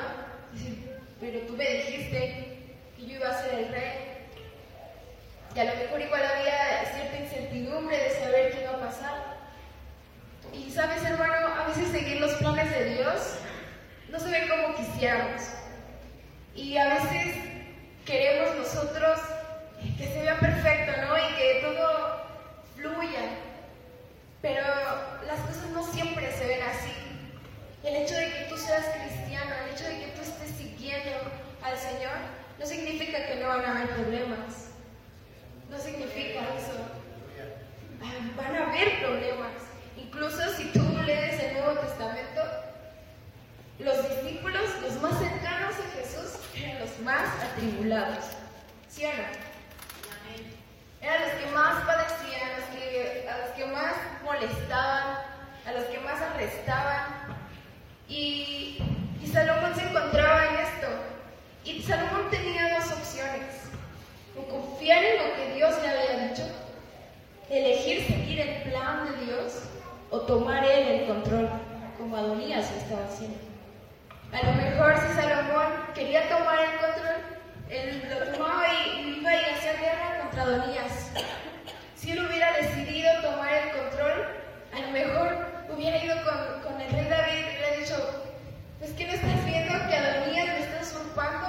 Pero 1.20 1.40
tú 1.42 1.54
me 1.54 1.70
dijiste 1.70 2.60
que 2.96 3.06
yo 3.06 3.16
iba 3.16 3.30
a 3.30 3.42
ser 3.42 3.54
el 3.60 3.70
rey. 3.70 4.10
Y 5.56 5.60
a 5.60 5.64
lo 5.66 5.76
mejor 5.76 6.02
igual 6.02 6.22
había 6.24 6.94
cierta 6.94 7.18
incertidumbre 7.18 7.98
de 7.98 8.10
saber 8.12 8.52
qué 8.52 8.62
iba 8.62 8.72
a 8.72 8.80
pasar. 8.80 9.40
Y 10.54 10.72
sabes, 10.72 11.04
hermano, 11.04 11.48
a 11.48 11.68
veces 11.68 11.90
seguir 11.90 12.20
los 12.20 12.34
planes 12.34 12.72
de 12.72 12.96
Dios 12.96 13.36
no 14.10 14.20
se 14.20 14.30
ve 14.30 14.48
como 14.48 14.76
quisiéramos. 14.76 15.42
Y 16.56 16.78
a 16.78 16.96
veces 16.96 17.36
queremos 18.06 18.56
nosotros 18.56 19.20
que 19.98 20.06
se 20.06 20.22
vea 20.22 20.40
perfecto, 20.40 20.92
¿no? 21.02 21.18
Y 21.18 21.36
que 21.36 21.62
todo 21.62 22.22
fluya. 22.76 23.49
Pero 24.41 24.63
las 25.25 25.39
cosas 25.41 25.69
no 25.73 25.84
siempre 25.91 26.32
se 26.32 26.47
ven 26.47 26.62
así. 26.63 26.93
El 27.84 27.95
hecho 27.95 28.15
de 28.15 28.34
que 28.34 28.45
tú 28.49 28.58
seas 28.58 28.86
cristiano, 28.86 29.52
el 29.65 29.73
hecho 29.73 29.86
de 29.86 29.99
que 29.99 30.12
tú 30.15 30.21
estés 30.21 30.52
siguiendo 30.58 31.12
al 31.62 31.78
Señor, 31.78 32.15
no 32.58 32.65
significa 32.65 33.25
que 33.25 33.36
no 33.36 33.47
van 33.47 33.65
a 33.65 33.71
haber 33.71 33.89
problemas. 33.95 34.69
No 35.69 35.78
significa 35.78 36.39
eso. 36.58 36.73
Van 38.38 38.56
a 38.56 38.69
haber 38.69 39.02
problemas. 39.02 39.52
Incluso 39.97 40.41
si 40.56 40.65
tú 40.71 40.82
lees 41.06 41.39
el 41.41 41.54
Nuevo 41.54 41.80
Testamento, 41.80 42.41
los 43.80 44.10
discípulos, 44.10 44.63
los 44.82 45.02
más 45.02 45.19
cercanos 45.19 45.75
a 45.75 45.97
Jesús, 45.97 46.39
eran 46.56 46.80
los 46.80 46.99
más 46.99 47.28
atribulados. 47.43 48.25
¿Sí 48.89 49.06
o 49.06 49.10
no? 49.10 49.49
Eran 51.02 51.21
los 51.21 51.32
que 51.32 51.52
más 51.52 51.86
padecían, 51.86 52.49
los 52.60 52.65
que, 52.78 53.30
a 53.30 53.38
los 53.38 53.49
que 53.52 53.65
más 53.67 53.95
molestaban, 54.30 55.18
a 55.65 55.72
los 55.72 55.84
que 55.86 56.00
más 56.00 56.22
arrestaban. 56.22 57.06
Y, 58.08 58.78
y 59.22 59.28
Salomón 59.28 59.74
se 59.76 59.88
encontraba 59.88 60.46
en 60.48 60.56
esto. 60.56 60.88
Y 61.65 61.82
Salomón 61.82 62.30
tenía 62.30 62.78
dos 62.78 62.92
opciones. 62.92 63.70
O 64.38 64.44
confiar 64.48 65.04
en 65.04 65.18
lo 65.18 65.36
que 65.36 65.54
Dios 65.56 65.76
le 65.82 65.89
había 65.89 66.30
dicho, 66.30 66.44
elegir 67.50 68.08
seguir 68.08 68.39
el 68.39 68.72
plan 68.72 69.06
de 69.06 69.26
Dios, 69.26 69.63
o 70.12 70.22
tomar 70.22 70.63
él 70.63 71.02
el 71.02 71.08
control, 71.08 71.50
como 71.98 72.15
Adonías 72.15 72.72
lo 72.72 72.78
estaba 72.78 73.06
haciendo. 73.06 73.38
A 74.32 74.46
lo 74.46 74.54
mejor 74.54 74.96
si 74.98 75.13
Salomón 75.13 75.74
quería 75.94 76.30
tomar 76.30 76.60
el 76.60 76.80
control, 76.80 77.15
él 77.70 78.10
lo 78.10 78.32
tomaba 78.32 78.65
y 78.68 79.20
iba 79.20 79.32
a 79.32 79.56
hacer 79.56 79.80
guerra 79.80 80.20
contra 80.22 80.44
Adonías. 80.44 81.12
Si 82.00 82.12
él 82.12 82.26
hubiera 82.26 82.54
decidido 82.54 83.12
tomar 83.22 83.54
el 83.54 83.72
control, 83.72 84.26
a 84.72 84.80
lo 84.80 84.88
mejor 84.92 85.38
hubiera 85.70 86.02
ido 86.02 86.16
con, 86.24 86.62
con 86.72 86.80
el 86.80 86.90
rey 86.92 87.10
David 87.10 87.34
y 87.34 87.42
le 87.42 87.50
hubiera 87.50 87.76
dicho, 87.78 88.24
pues 88.80 88.92
que 88.92 89.06
no 89.06 89.14
estás 89.16 89.46
viendo 89.46 89.74
que 89.90 89.96
Adonías 89.96 90.48
me 90.48 90.60
está 90.60 90.80
usurpando. 90.82 91.48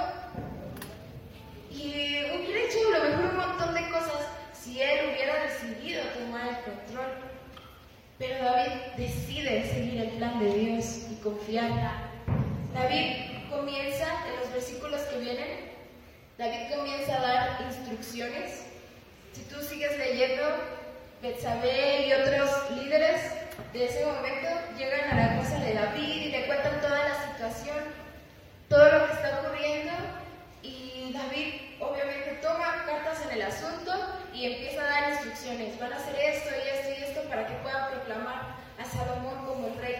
Y 1.69 2.25
hubiera 2.35 2.65
hecho 2.65 2.79
a 2.85 2.97
lo 2.97 3.03
mejor 3.05 3.25
un 3.31 3.37
montón 3.37 3.73
de 3.75 3.89
cosas 3.91 4.27
si 4.51 4.81
él 4.81 5.11
hubiera 5.13 5.41
decidido 5.43 6.03
tomar 6.19 6.49
el 6.49 6.55
control. 6.65 7.13
Pero 8.17 8.43
David 8.43 8.73
decide 8.97 9.69
seguir 9.71 10.01
el 10.01 10.09
plan 10.17 10.37
de 10.37 10.53
Dios 10.53 11.07
y 11.09 11.15
confiar. 11.23 12.09
David 12.73 13.47
comienza, 13.49 14.05
en 14.27 14.35
los 14.41 14.51
versículos 14.51 14.99
que 15.03 15.17
vienen, 15.17 15.71
David 16.37 16.75
comienza 16.75 17.17
a 17.17 17.21
dar 17.21 17.61
instrucciones. 17.69 18.70
Si 19.33 19.43
tú 19.43 19.61
sigues 19.63 19.97
leyendo, 19.97 20.43
Betsabé 21.21 22.07
y 22.07 22.13
otros 22.13 22.71
líderes 22.71 23.21
de 23.71 23.85
ese 23.85 24.05
momento 24.05 24.49
llegan 24.77 25.11
a 25.11 25.15
la 25.15 25.39
casa 25.39 25.59
de 25.59 25.73
David 25.73 26.21
y 26.21 26.31
le 26.31 26.47
cuentan 26.47 26.81
toda 26.81 27.07
la 27.07 27.31
situación, 27.31 27.77
todo 28.67 28.91
lo 28.91 29.05
que 29.05 29.13
está 29.13 29.39
ocurriendo 29.39 29.93
y 30.63 31.13
David 31.13 31.77
obviamente 31.79 32.39
toma 32.41 32.83
cartas 32.85 33.23
en 33.25 33.31
el 33.37 33.41
asunto 33.43 33.93
y 34.33 34.47
empieza 34.47 34.81
a 34.81 34.85
dar 34.85 35.11
instrucciones. 35.11 35.79
Van 35.79 35.93
a 35.93 35.97
hacer 35.97 36.15
esto 36.19 36.49
y 36.49 36.69
esto 36.69 36.89
y 36.89 37.03
esto 37.03 37.21
para 37.29 37.47
que 37.47 37.53
puedan 37.55 37.91
proclamar 37.91 38.55
a 38.77 38.83
Salomón 38.83 39.45
como 39.45 39.67
el 39.67 39.77
rey. 39.77 39.95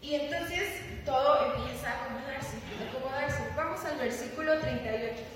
Y 0.00 0.14
entonces 0.14 0.68
todo 1.04 1.56
empieza 1.56 1.90
a 1.90 2.04
acomodarse, 2.04 2.56
a 2.80 2.96
acomodarse. 2.96 3.42
Vamos 3.56 3.84
al 3.84 3.96
versículo 3.98 4.60
38. 4.60 5.34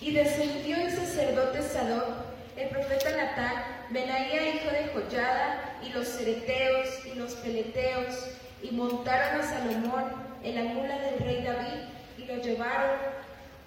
Y 0.00 0.12
descendió 0.12 0.76
el 0.76 0.90
sacerdote 0.90 1.62
Sadoc 1.62 2.26
el 2.56 2.68
profeta 2.70 3.10
Natán, 3.10 3.64
Benaía 3.90 4.54
hijo 4.54 4.70
de 4.70 4.88
Joyada, 4.94 5.78
y 5.82 5.90
los 5.90 6.08
cereteos 6.08 6.88
y 7.04 7.18
los 7.18 7.34
peleteos, 7.34 8.30
y 8.62 8.70
montaron 8.70 9.40
a 9.40 9.44
Salomón 9.44 10.04
en 10.42 10.54
la 10.54 10.72
mula 10.72 10.98
del 10.98 11.18
rey 11.18 11.44
David, 11.44 11.82
y 12.16 12.24
lo 12.24 12.36
llevaron 12.36 12.96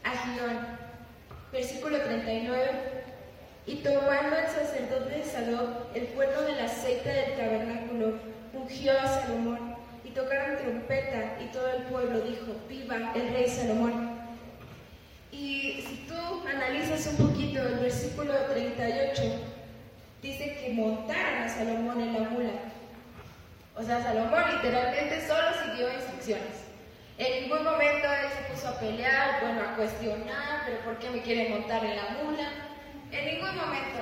a 0.03 0.09
Gión. 0.09 0.79
Versículo 1.51 1.99
39. 1.99 2.71
Y 3.67 3.75
tomando 3.75 4.35
el 4.35 4.47
sacerdote 4.47 5.17
de 5.17 5.23
Sadoc 5.23 5.95
el 5.95 6.07
cuerno 6.07 6.41
del 6.41 6.59
aceite 6.59 7.09
del 7.09 7.37
tabernáculo, 7.37 8.13
ungió 8.53 8.99
a 8.99 9.07
Salomón, 9.07 9.75
y 10.03 10.09
tocaron 10.09 10.57
trompeta, 10.57 11.37
y 11.39 11.51
todo 11.51 11.69
el 11.69 11.83
pueblo 11.83 12.21
dijo, 12.21 12.55
viva 12.67 13.11
el 13.13 13.33
rey 13.33 13.47
Salomón. 13.47 14.18
Y 15.39 15.81
si 15.87 16.05
tú 16.05 16.43
analizas 16.45 17.07
un 17.07 17.29
poquito 17.29 17.61
el 17.61 17.75
versículo 17.75 18.33
38, 18.51 19.21
dice 20.21 20.57
que 20.59 20.73
montaron 20.73 21.43
a 21.43 21.47
Salomón 21.47 22.01
en 22.01 22.13
la 22.13 22.29
mula. 22.29 22.51
O 23.73 23.81
sea, 23.81 24.03
Salomón 24.03 24.43
literalmente 24.55 25.25
solo 25.25 25.47
siguió 25.63 25.93
instrucciones. 25.93 26.65
En 27.17 27.43
ningún 27.43 27.63
momento 27.63 28.05
él 28.05 28.27
se 28.35 28.51
puso 28.51 28.67
a 28.67 28.79
pelear, 28.81 29.39
bueno, 29.39 29.61
a 29.61 29.75
cuestionar, 29.77 30.63
pero 30.65 30.79
¿por 30.83 30.99
qué 30.99 31.09
me 31.09 31.21
quieren 31.21 31.51
montar 31.51 31.85
en 31.85 31.95
la 31.95 32.09
mula? 32.21 32.49
En 33.09 33.25
ningún 33.25 33.55
momento. 33.55 33.97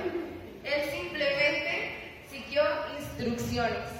Él 0.64 0.90
simplemente 0.90 2.24
siguió 2.28 2.62
instrucciones 2.98 3.90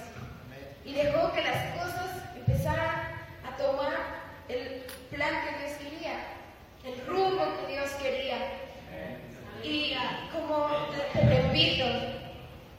y 0.85 0.92
dejó 0.92 1.33
que 1.33 1.42
las 1.42 1.77
cosas 1.77 2.11
empezaran 2.37 3.12
a 3.46 3.57
tomar 3.57 3.94
el 4.48 4.83
plan 5.09 5.35
que 5.44 5.64
Dios 5.64 5.79
quería 5.79 6.38
el 6.88 7.07
rumbo 7.07 7.44
que 7.61 7.72
Dios 7.72 7.90
quería. 8.03 8.37
Y 9.62 9.94
como 10.33 10.68
te, 11.12 11.20
repito, 11.20 11.85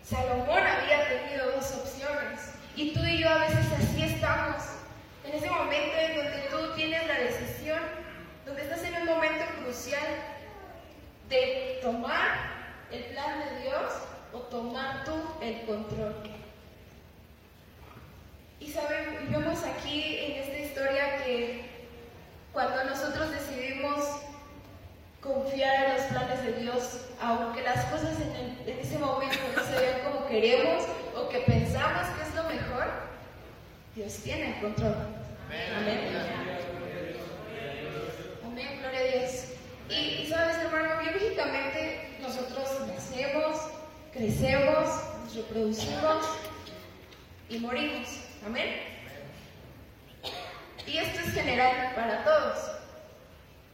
Salomón 0.04 0.64
había 0.66 1.08
tenido 1.08 1.52
dos 1.52 1.72
opciones 1.74 2.54
y 2.76 2.94
tú 2.94 3.04
y 3.04 3.20
yo 3.20 3.30
a 3.30 3.40
veces 3.40 3.66
así 3.78 4.04
estamos. 4.04 4.64
En 5.26 5.36
ese 5.36 5.50
momento 5.50 5.98
en 5.98 6.16
donde 6.16 6.48
tú 6.50 6.76
tienes 6.76 7.06
la 7.08 7.20
decisión, 7.20 7.80
donde 8.46 8.64
estás 8.64 8.84
en 8.84 8.96
un 8.96 9.06
momento 9.06 9.46
crucial 9.62 10.08
de 11.30 11.80
tomar 11.84 12.50
el 12.92 13.04
plan 13.06 13.40
de 13.40 13.62
Dios 13.62 13.94
o 14.34 14.40
tomar 14.40 15.04
tú 15.04 15.14
el 15.42 15.62
control. 15.66 16.16
Y 18.60 18.72
saben, 18.72 19.30
vemos 19.32 19.64
aquí 19.64 20.18
en 20.18 20.32
esta 20.44 20.58
historia 20.58 21.24
que 21.24 21.70
cuando 22.52 22.84
nosotros 22.86 23.32
decidimos 23.32 24.04
confiar 25.60 25.90
en 25.90 25.98
los 25.98 26.06
planes 26.06 26.44
de 26.44 26.54
Dios, 26.54 27.02
aunque 27.22 27.62
las 27.64 27.84
cosas 27.86 28.16
en, 28.22 28.80
ese 28.80 28.98
momento 28.98 29.38
no 29.56 29.64
se 29.64 29.72
vean 29.72 30.02
como 30.06 30.26
queremos 30.28 30.86
o 31.18 31.28
que 31.28 31.40
pensamos 31.40 32.08
que 32.16 32.24
es 32.24 32.36
lo 32.36 32.44
mejor, 32.44 32.86
Dios 33.94 34.14
tiene 34.24 34.56
el 34.56 34.62
control. 34.62 34.96
Amén. 35.78 36.00
Amén, 38.46 38.80
gloria 38.80 39.00
a 39.00 39.04
Dios. 39.04 39.44
Y, 39.90 40.28
sabes, 40.30 40.58
hermano, 40.60 41.02
biológicamente 41.02 42.18
nosotros 42.22 42.88
nacemos, 42.88 43.58
crecemos, 44.14 44.88
nos 45.26 45.36
reproducimos 45.36 46.26
y 47.50 47.60
morimos. 47.60 48.08
Amén. 48.46 48.76
Y 50.88 50.98
esto 50.98 51.20
es 51.20 51.34
general 51.34 51.92
para 51.96 52.24
todos. 52.24 52.79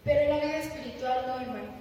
Pero 0.05 0.21
en 0.21 0.29
la 0.29 0.45
vida 0.45 0.57
espiritual 0.59 1.25
no, 1.27 1.41
hermano. 1.41 1.73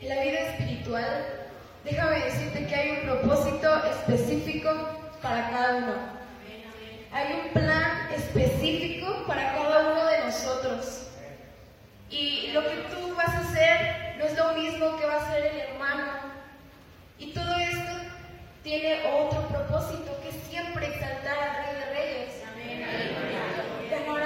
En 0.00 0.08
la 0.08 0.22
vida 0.22 0.38
espiritual, 0.38 1.48
déjame 1.84 2.20
decirte 2.20 2.66
que 2.66 2.74
hay 2.74 2.90
un 2.92 3.00
propósito 3.02 3.84
específico 3.84 4.70
para 5.20 5.50
cada 5.50 5.76
uno. 5.76 5.94
Hay 7.12 7.40
un 7.42 7.52
plan 7.52 8.08
específico 8.14 9.24
para 9.26 9.52
cada 9.52 9.92
uno 9.92 10.06
de 10.06 10.24
nosotros. 10.24 11.08
Y 12.08 12.52
lo 12.52 12.62
que 12.62 12.76
tú 12.94 13.14
vas 13.14 13.34
a 13.34 13.40
hacer 13.40 14.16
no 14.18 14.24
es 14.24 14.36
lo 14.38 14.52
mismo 14.54 14.96
que 14.96 15.06
va 15.06 15.14
a 15.14 15.26
hacer 15.26 15.46
el 15.46 15.60
hermano. 15.60 16.04
Y 17.18 17.32
todo 17.32 17.54
esto 17.58 17.92
tiene 18.62 19.02
otro 19.04 19.48
propósito 19.48 20.16
que 20.22 20.32
siempre 20.48 20.86
exaltar 20.86 21.36
al 21.38 21.56
Rey 21.56 21.74
de 21.74 21.86
Reyes. 21.94 22.42
Amén 22.52 23.26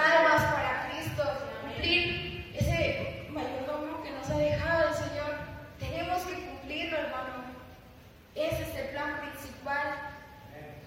almas 0.00 0.42
para 0.54 0.88
Cristo, 0.88 1.22
cumplir 1.62 2.54
ese 2.54 3.26
mayordomo 3.30 4.02
que 4.02 4.10
nos 4.12 4.30
ha 4.30 4.38
dejado 4.38 4.88
el 4.88 4.94
Señor. 4.94 5.32
Tenemos 5.78 6.22
hermano. 6.96 7.44
Ese 8.34 8.62
es 8.62 8.76
el 8.76 8.88
plan 8.90 9.20
principal. 9.20 9.86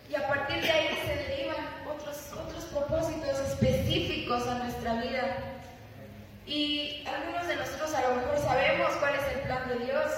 Y 0.09 0.15
a 0.15 0.27
partir 0.27 0.61
de 0.61 0.71
ahí 0.71 0.99
se 1.05 1.15
derivan 1.15 1.65
otros, 1.87 2.31
otros 2.33 2.65
propósitos 2.65 3.39
específicos 3.39 4.47
a 4.47 4.55
nuestra 4.55 4.93
vida. 5.01 5.37
Y 6.45 7.05
algunos 7.07 7.47
de 7.47 7.55
nosotros 7.55 7.93
a 7.93 8.01
lo 8.01 8.15
mejor 8.15 8.37
sabemos 8.39 8.91
cuál 8.99 9.15
es 9.15 9.35
el 9.35 9.41
plan 9.41 9.67
de 9.69 9.85
Dios, 9.85 10.11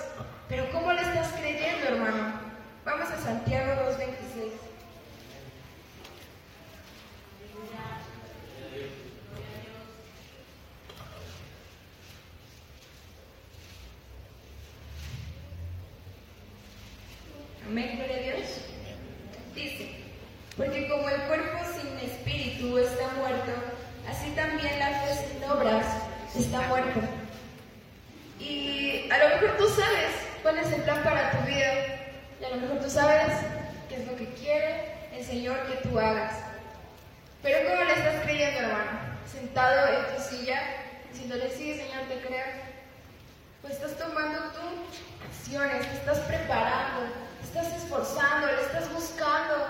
pero 0.49 0.69
¿cómo 0.71 0.91
le 0.91 1.01
estás 1.01 1.31
creyendo, 1.33 1.87
hermano? 1.87 2.45
Vamos 2.83 3.09
a 3.09 3.17
Santiago 3.17 3.81
2.26. 3.91 4.51
Amén, 17.67 17.97
gloria 17.97 18.15
a 18.15 18.19
Dios. 18.19 18.49
Dice, 19.55 19.89
porque 20.55 20.87
como 20.87 21.09
el 21.09 21.21
cuerpo 21.21 21.57
sin 21.73 21.97
espíritu 22.07 22.77
está 22.77 23.07
muerto, 23.17 23.51
así 24.07 24.29
también 24.35 24.77
la 24.77 25.01
fe 25.01 25.27
sin 25.27 25.43
obras 25.49 25.85
está 26.37 26.61
muerto. 26.67 27.01
Y 28.39 29.09
a 29.09 29.17
lo 29.17 29.29
mejor 29.29 29.57
tú 29.57 29.67
sabes 29.69 30.11
cuál 30.43 30.59
es 30.59 30.71
el 30.71 30.83
plan 30.83 31.01
para 31.03 31.31
tu 31.31 31.47
vida, 31.47 31.73
y 32.39 32.45
a 32.45 32.49
lo 32.49 32.57
mejor 32.57 32.79
tú 32.79 32.89
sabes 32.89 33.33
qué 33.89 33.95
es 33.95 34.07
lo 34.07 34.15
que 34.15 34.27
quiere 34.33 35.09
el 35.13 35.25
Señor 35.25 35.57
que 35.65 35.87
tú 35.87 35.97
hagas. 35.97 36.33
Pero 37.41 37.69
¿cómo 37.69 37.83
le 37.83 37.93
estás 37.93 38.23
creyendo, 38.23 38.59
hermano? 38.59 38.91
Sentado 39.31 39.87
en 39.87 40.15
tu 40.15 40.21
silla, 40.21 40.61
diciéndole, 41.11 41.49
sí, 41.49 41.75
Señor, 41.75 42.03
te 42.07 42.19
creo. 42.27 42.45
Pues 43.61 43.75
estás 43.75 43.97
tomando 43.97 44.39
tú 44.51 44.61
acciones, 45.27 45.87
te 45.89 45.95
estás 45.95 46.19
preparando, 46.19 47.07
estás 47.41 47.73
esforzando, 47.73 48.47
le 48.47 48.61
estás 48.61 48.91
buscando, 48.93 49.67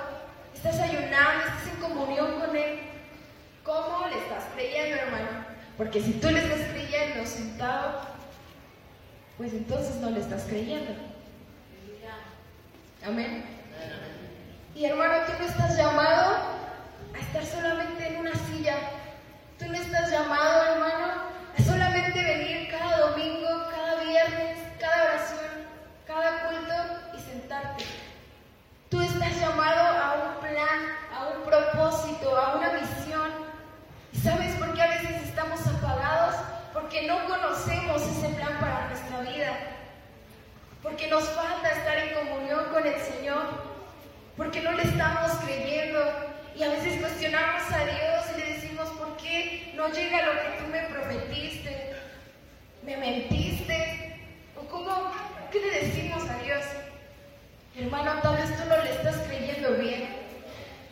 estás 0.54 0.80
ayunando, 0.80 1.46
estás 1.46 1.68
en 1.74 1.82
comunión 1.82 2.40
con 2.40 2.56
Él. 2.56 2.80
¿Cómo 3.64 4.08
le 4.08 4.18
estás 4.18 4.44
creyendo, 4.54 4.98
hermano? 4.98 5.46
Porque 5.78 6.02
si 6.02 6.14
tú 6.14 6.30
le 6.32 6.40
estás 6.40 6.68
creyendo 6.72 7.26
sentado, 7.26 8.02
pues 9.38 9.54
entonces 9.54 9.96
no 9.98 10.10
le 10.10 10.22
estás 10.22 10.44
creyendo. 10.44 10.94
Amén. 13.06 13.46
Y 14.74 14.86
hermano, 14.86 15.26
tú 15.26 15.34
no 15.40 15.46
estás 15.46 15.78
llamado 15.78 16.38
a 17.14 17.20
estar 17.20 17.46
solamente 17.46 18.08
en 18.08 18.18
una 18.18 18.34
silla. 18.34 18.78
Tú 19.60 19.68
no 19.68 19.76
estás 19.76 20.10
llamado, 20.10 20.74
hermano, 20.74 21.14
a 21.58 21.64
solamente 21.64 22.24
venir 22.24 22.70
cada 22.72 23.10
domingo, 23.10 23.48
cada 23.70 24.02
viernes, 24.02 24.58
cada 24.80 25.04
oración, 25.04 25.52
cada 26.08 26.50
culto 26.50 27.18
y 27.18 27.22
sentarte. 27.22 27.86
Tú 28.90 29.02
estás 29.02 29.40
llamado 29.40 29.82
a 29.82 30.14
un 30.14 30.42
plan, 30.42 30.80
a 31.14 31.28
un 31.28 31.44
propósito, 31.44 32.36
a 32.36 32.56
una 32.56 32.72
misión. 32.74 33.32
¿Y 34.14 34.18
sabes 34.18 34.56
por 34.56 34.74
qué 34.74 34.82
a 34.82 34.88
veces 34.88 35.24
estamos 35.24 35.60
apagados? 35.68 36.36
Porque 36.74 37.08
no 37.08 37.24
conocemos 37.28 38.02
ese 38.02 38.30
plan 38.30 38.60
para 38.60 38.88
nuestra 38.88 39.20
vida. 39.22 39.54
Porque 40.84 41.08
nos 41.08 41.24
falta 41.30 41.70
estar 41.72 41.98
en 41.98 42.14
comunión 42.14 42.66
con 42.66 42.86
el 42.86 43.00
Señor 43.02 43.76
porque 44.38 44.62
no 44.62 44.72
le 44.74 44.84
estamos 44.84 45.32
creyendo 45.44 46.00
y 46.56 46.64
a 46.64 46.70
veces 46.70 47.00
cuestionamos 47.00 47.72
a 47.72 47.86
Dios 47.86 48.26
y 48.34 48.40
le 48.40 48.54
decimos, 48.54 48.90
¿por 48.90 49.18
qué 49.18 49.72
no 49.76 49.90
llega 49.90 50.26
lo 50.26 50.34
que 50.34 50.58
tú 50.58 50.68
me 50.72 50.82
prometiste? 50.84 51.94
¿Me 52.84 52.98
mentiste? 52.98 54.20
¿O 54.58 54.68
cómo? 54.68 55.12
¿Qué 55.52 55.60
le 55.60 55.86
decimos 55.86 56.24
a 56.30 56.38
Dios? 56.44 56.64
Hermano, 57.78 58.22
tal 58.22 58.38
vez 58.38 58.56
tú 58.58 58.70
no 58.70 58.84
le 58.84 58.92
estás 58.92 59.18
creyendo 59.28 59.72
bien. 59.74 60.08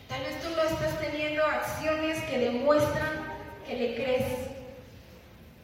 Tal 0.08 0.22
vez 0.22 0.40
tú 0.42 0.50
no 0.50 0.62
estás 0.62 0.98
teniendo 1.00 1.44
acciones 1.44 2.22
que 2.24 2.38
demuestran 2.38 3.24
que 3.66 3.76
le 3.76 3.94
crees. 3.94 4.24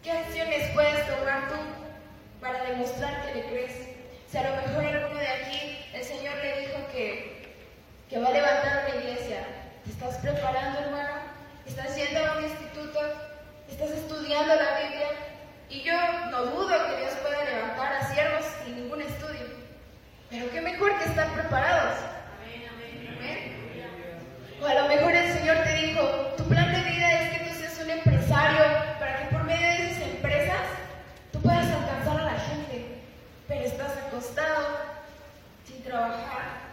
¿Qué 0.03 0.13
acciones 0.13 0.71
puedes 0.73 1.07
tomar 1.07 1.49
tú 1.49 1.57
para 2.41 2.65
demostrar 2.65 3.27
que 3.27 3.35
le 3.35 3.47
crees? 3.47 3.73
Si 4.31 4.39
a 4.39 4.49
lo 4.49 4.57
mejor 4.57 4.85
alguno 4.85 5.21
de 5.21 5.29
aquí 5.29 5.79
el 5.93 6.05
Señor 6.05 6.37
le 6.37 6.61
dijo 6.61 6.79
que 6.93 7.40
que 8.11 8.19
va 8.19 8.27
a 8.27 8.33
levantar 8.33 8.87
una 8.89 8.97
iglesia. 8.97 9.47
¿Te 9.85 9.91
estás 9.91 10.17
preparando, 10.17 10.81
hermano? 10.81 11.15
¿Estás 11.65 11.95
yendo 11.95 12.19
a 12.27 12.39
un 12.39 12.45
instituto? 12.45 12.99
¿Estás 13.71 13.91
estudiando 13.91 14.53
la 14.53 14.81
Biblia? 14.81 15.07
Y 15.69 15.83
yo 15.83 15.95
no 16.33 16.43
dudo 16.47 16.75
que 16.89 16.97
Dios 16.97 17.13
pueda 17.23 17.45
levantar 17.45 17.93
a 17.93 18.13
siervos 18.13 18.45
sin 18.65 18.83
ningún 18.83 19.03
estudio. 19.03 19.47
Pero 20.29 20.51
qué 20.51 20.61
mejor 20.61 20.99
que 20.99 21.05
estar 21.05 21.33
preparados. 21.35 21.99
Amén, 22.43 22.69
amén, 22.75 23.17
amén. 23.17 24.61
O 24.61 24.67
a 24.67 24.75
lo 24.75 24.89
mejor 24.89 25.15
el 25.15 25.33
Señor 25.33 25.59
te 25.59 25.75
dijo, 25.75 26.03
tu 26.37 26.45
plan 26.49 26.73
de 26.73 26.91
vida 26.91 27.13
es 27.13 27.39
que 27.39 27.45
tú 27.45 27.55
seas 27.55 27.79
un 27.79 27.91
empresario 27.91 28.65
para 28.99 29.19
que 29.21 29.25
por 29.27 29.45
medio 29.45 29.69
de 29.69 29.91
esas 29.93 30.03
empresas 30.03 30.63
tú 31.33 31.41
puedas 31.41 31.65
alcanzar 31.65 32.21
a 32.23 32.25
la 32.25 32.41
gente. 32.41 32.87
Pero 33.47 33.61
estás 33.61 33.97
acostado, 33.99 34.67
sin 35.65 35.81
trabajar, 35.85 36.70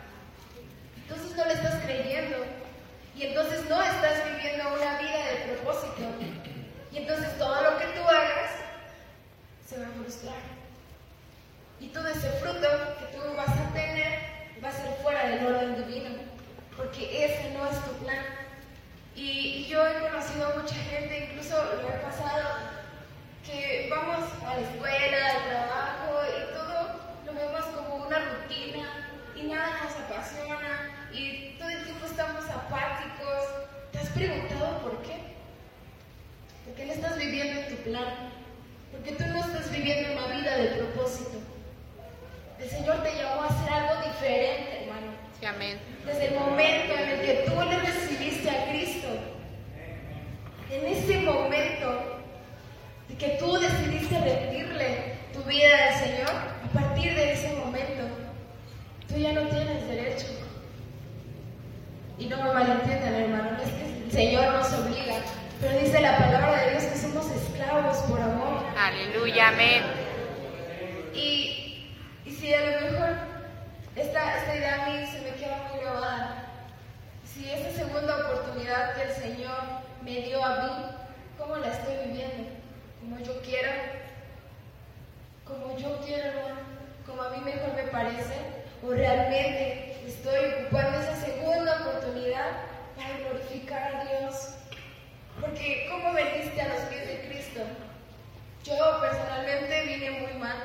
entonces 1.07 1.37
no 1.37 1.45
le 1.45 1.53
estás 1.53 1.83
creyendo. 1.85 2.37
Y 3.15 3.27
entonces 3.27 3.67
no 3.69 3.81
estás 3.81 4.25
viviendo 4.25 4.73
una 4.73 4.99
vida 4.99 5.25
de 5.25 5.53
propósito. 5.53 6.03
Y 6.91 6.97
entonces 6.97 7.37
todo 7.37 7.63
lo 7.63 7.77
que 7.77 7.85
tú 7.85 8.03
hagas 8.03 8.51
se 9.65 9.79
va 9.79 9.87
a 9.87 9.91
frustrar. 9.91 10.35
Y 11.79 11.87
todo 11.87 12.07
ese 12.09 12.29
fruto 12.41 12.67
que 12.99 13.17
tú 13.17 13.23
vas 13.37 13.49
a 13.49 13.73
tener 13.73 14.19
va 14.61 14.67
a 14.67 14.71
ser 14.71 14.93
fuera 15.01 15.29
del 15.29 15.47
orden 15.47 15.85
divino. 15.85 16.09
Porque 16.75 17.25
ese 17.25 17.51
no 17.53 17.65
es 17.67 17.81
tu 17.85 17.91
plan. 18.03 18.25
Y, 19.15 19.65
yo 19.65 19.87
he 19.87 19.99
conocido 19.99 20.47
a 20.47 20.55
mucha 20.61 20.75
gente, 20.75 21.29
incluso 21.31 21.55
lo 21.55 21.89
he 21.89 21.99
pasado, 22.03 22.49
que 23.45 23.87
vamos 23.89 24.29
a 24.45 24.55
la 24.55 24.61
escuela, 24.61 25.29
al 25.31 25.49
trabajo 25.49 26.21
y 26.27 26.53
todo 26.53 26.99
lo 27.25 27.33
vemos 27.33 27.65
como 27.65 28.05
una 28.05 28.19
rutina 28.19 29.07
y 29.35 29.43
nada 29.43 29.83
nos 29.83 29.95
apasiona 29.95 30.86
y 31.17 31.55
todo 31.57 31.69
el 31.69 31.83
tiempo 31.83 32.05
estamos 32.05 32.45
apáticos. 32.45 33.43
¿Te 33.91 33.99
has 33.99 34.09
preguntado 34.09 34.79
por 34.81 35.01
qué? 35.01 35.17
¿Por 36.65 36.75
qué 36.75 36.85
no 36.85 36.93
estás 36.93 37.17
viviendo 37.17 37.61
en 37.61 37.67
tu 37.69 37.75
plan? 37.83 38.29
¿Por 38.91 39.01
qué 39.01 39.11
tú 39.13 39.23
no 39.25 39.39
estás 39.39 39.71
viviendo 39.71 40.13
una 40.13 40.27
vida 40.35 40.57
de 40.57 40.67
propósito? 40.75 41.39
El 42.59 42.69
Señor 42.69 43.03
te 43.03 43.15
llamó 43.15 43.43
a 43.43 43.47
hacer 43.47 43.73
algo 43.73 44.09
diferente, 44.09 44.83
hermano. 44.83 45.11
Sí, 45.39 45.45
amén. 45.45 45.79
Desde 46.05 46.27
el 46.27 46.35
momento 46.35 46.93
en 46.93 47.09
el 47.09 47.21
que 47.21 47.43
tú 47.47 47.61
le 47.61 47.79
recibiste 47.79 48.49
a 48.49 48.69
Cristo, 48.69 49.07
en 50.69 50.85
ese 50.85 51.19
momento 51.19 52.21
de 53.07 53.15
que 53.15 53.29
tú 53.39 53.57
decidiste 53.57 54.19
rendirle 54.19 55.17
tu 55.33 55.43
vida 55.43 55.87
al 55.89 55.95
Señor, 55.95 56.29
a 56.29 56.69
partir 56.73 57.15
de 57.15 57.33
ese 57.33 57.53
momento, 57.53 58.03
tú 59.07 59.17
ya 59.17 59.33
no 59.33 59.41
tienes 59.47 59.87
derecho 59.87 60.46
y 62.19 62.25
no 62.25 62.37
me 62.37 62.53
malentiendan, 62.53 63.13
hermano, 63.13 63.51
no 63.51 63.61
es 63.61 63.69
que 63.69 64.03
el 64.05 64.11
Señor 64.11 64.53
nos 64.53 64.73
obliga, 64.73 65.15
pero 65.61 65.79
dice 65.79 66.01
la 66.01 66.17
palabra 66.17 66.61
de 66.63 66.71
Dios 66.71 66.83
que 66.85 66.97
somos 66.97 67.29
esclavos 67.31 67.97
por 68.09 68.19
amor. 68.19 68.63
Aleluya, 68.77 69.49
amén. 69.49 69.83
Y, 71.13 71.91
y 72.25 72.31
si 72.31 72.53
a 72.53 72.61
lo 72.61 72.91
mejor 72.91 73.09
esta, 73.95 74.37
esta 74.37 74.55
idea 74.55 74.85
a 74.85 74.89
mí 74.89 75.05
se 75.05 75.21
me 75.21 75.35
queda 75.35 75.69
muy 75.71 75.81
grabada, 75.81 76.45
si 77.23 77.49
esa 77.49 77.71
segunda 77.71 78.17
oportunidad 78.17 78.95
que 78.95 79.03
el 79.03 79.11
Señor 79.13 79.57
me 80.03 80.21
dio 80.21 80.43
a 80.43 80.63
mí, 80.63 80.71
¿cómo 81.37 81.57
la 81.57 81.67
estoy 81.67 81.95
viviendo? 82.07 82.49
¿Como 82.99 83.19
yo 83.19 83.41
quiero? 83.41 83.71
¿Como 85.45 85.77
yo 85.77 85.99
quiero, 86.03 86.25
hermano? 86.25 86.61
¿Como 87.05 87.21
a 87.21 87.29
mí 87.29 87.37
mejor 87.45 87.73
me 87.75 87.83
parece? 87.83 88.35
¿O 88.83 88.91
realmente 88.91 89.86
estoy 90.07 90.63
ocupando 90.63 90.99
esa 90.99 91.15
segunda 91.17 91.81
oportunidad 91.81 92.51
para 92.95 93.17
glorificar 93.17 93.95
a 93.95 94.03
Dios. 94.05 94.55
Porque 95.39 95.87
¿cómo 95.91 96.13
veniste 96.13 96.61
a 96.61 96.69
los 96.69 96.81
pies 96.83 97.07
de 97.07 97.27
Cristo? 97.27 97.61
Yo 98.63 99.01
personalmente 99.01 99.83
vine 99.83 100.11
muy 100.11 100.33
mal, 100.33 100.57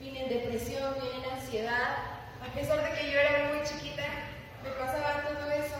vine 0.00 0.24
en 0.24 0.28
depresión, 0.28 0.94
vine 0.94 1.24
en 1.24 1.38
ansiedad, 1.38 1.96
a 2.42 2.52
pesar 2.54 2.82
de 2.82 2.98
que 2.98 3.10
yo 3.10 3.18
era 3.18 3.52
muy 3.52 3.62
chiquita, 3.64 4.04
me 4.62 4.70
pasaba 4.70 5.22
todo 5.22 5.50
eso. 5.50 5.76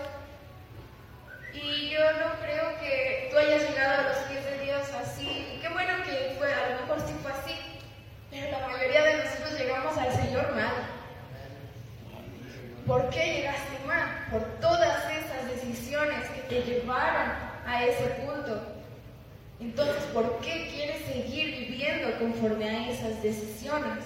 Y 1.52 1.90
yo 1.90 2.00
no 2.12 2.40
creo 2.40 2.78
que 2.80 3.28
tú 3.30 3.38
hayas 3.38 3.68
llegado 3.68 4.00
a 4.00 4.08
los 4.10 4.18
pies 4.28 4.44
de 4.44 4.64
Dios 4.64 4.88
así. 4.92 5.58
Qué 5.60 5.68
bueno 5.68 6.04
que 6.04 6.36
fue, 6.38 6.52
a 6.52 6.70
lo 6.70 6.80
mejor 6.82 7.00
sí 7.00 7.14
fue 7.22 7.32
así. 7.32 7.56
Pero 8.30 8.58
la 8.58 8.68
mayoría 8.68 9.04
de 9.04 9.24
nosotros 9.24 9.58
llegamos 9.58 9.98
al 9.98 10.12
Señor 10.12 10.54
mal. 10.54 10.97
¿Por 12.88 13.10
qué 13.10 13.34
llegaste 13.34 13.86
mal? 13.86 14.26
Por 14.30 14.42
todas 14.62 15.04
esas 15.12 15.46
decisiones 15.46 16.26
que 16.30 16.40
te 16.48 16.62
llevaron 16.62 17.32
a 17.66 17.84
ese 17.84 18.04
punto. 18.24 18.62
Entonces, 19.60 20.02
¿por 20.14 20.38
qué 20.38 20.70
quieres 20.72 21.04
seguir 21.04 21.68
viviendo 21.68 22.18
conforme 22.18 22.64
a 22.64 22.88
esas 22.88 23.22
decisiones? 23.22 24.04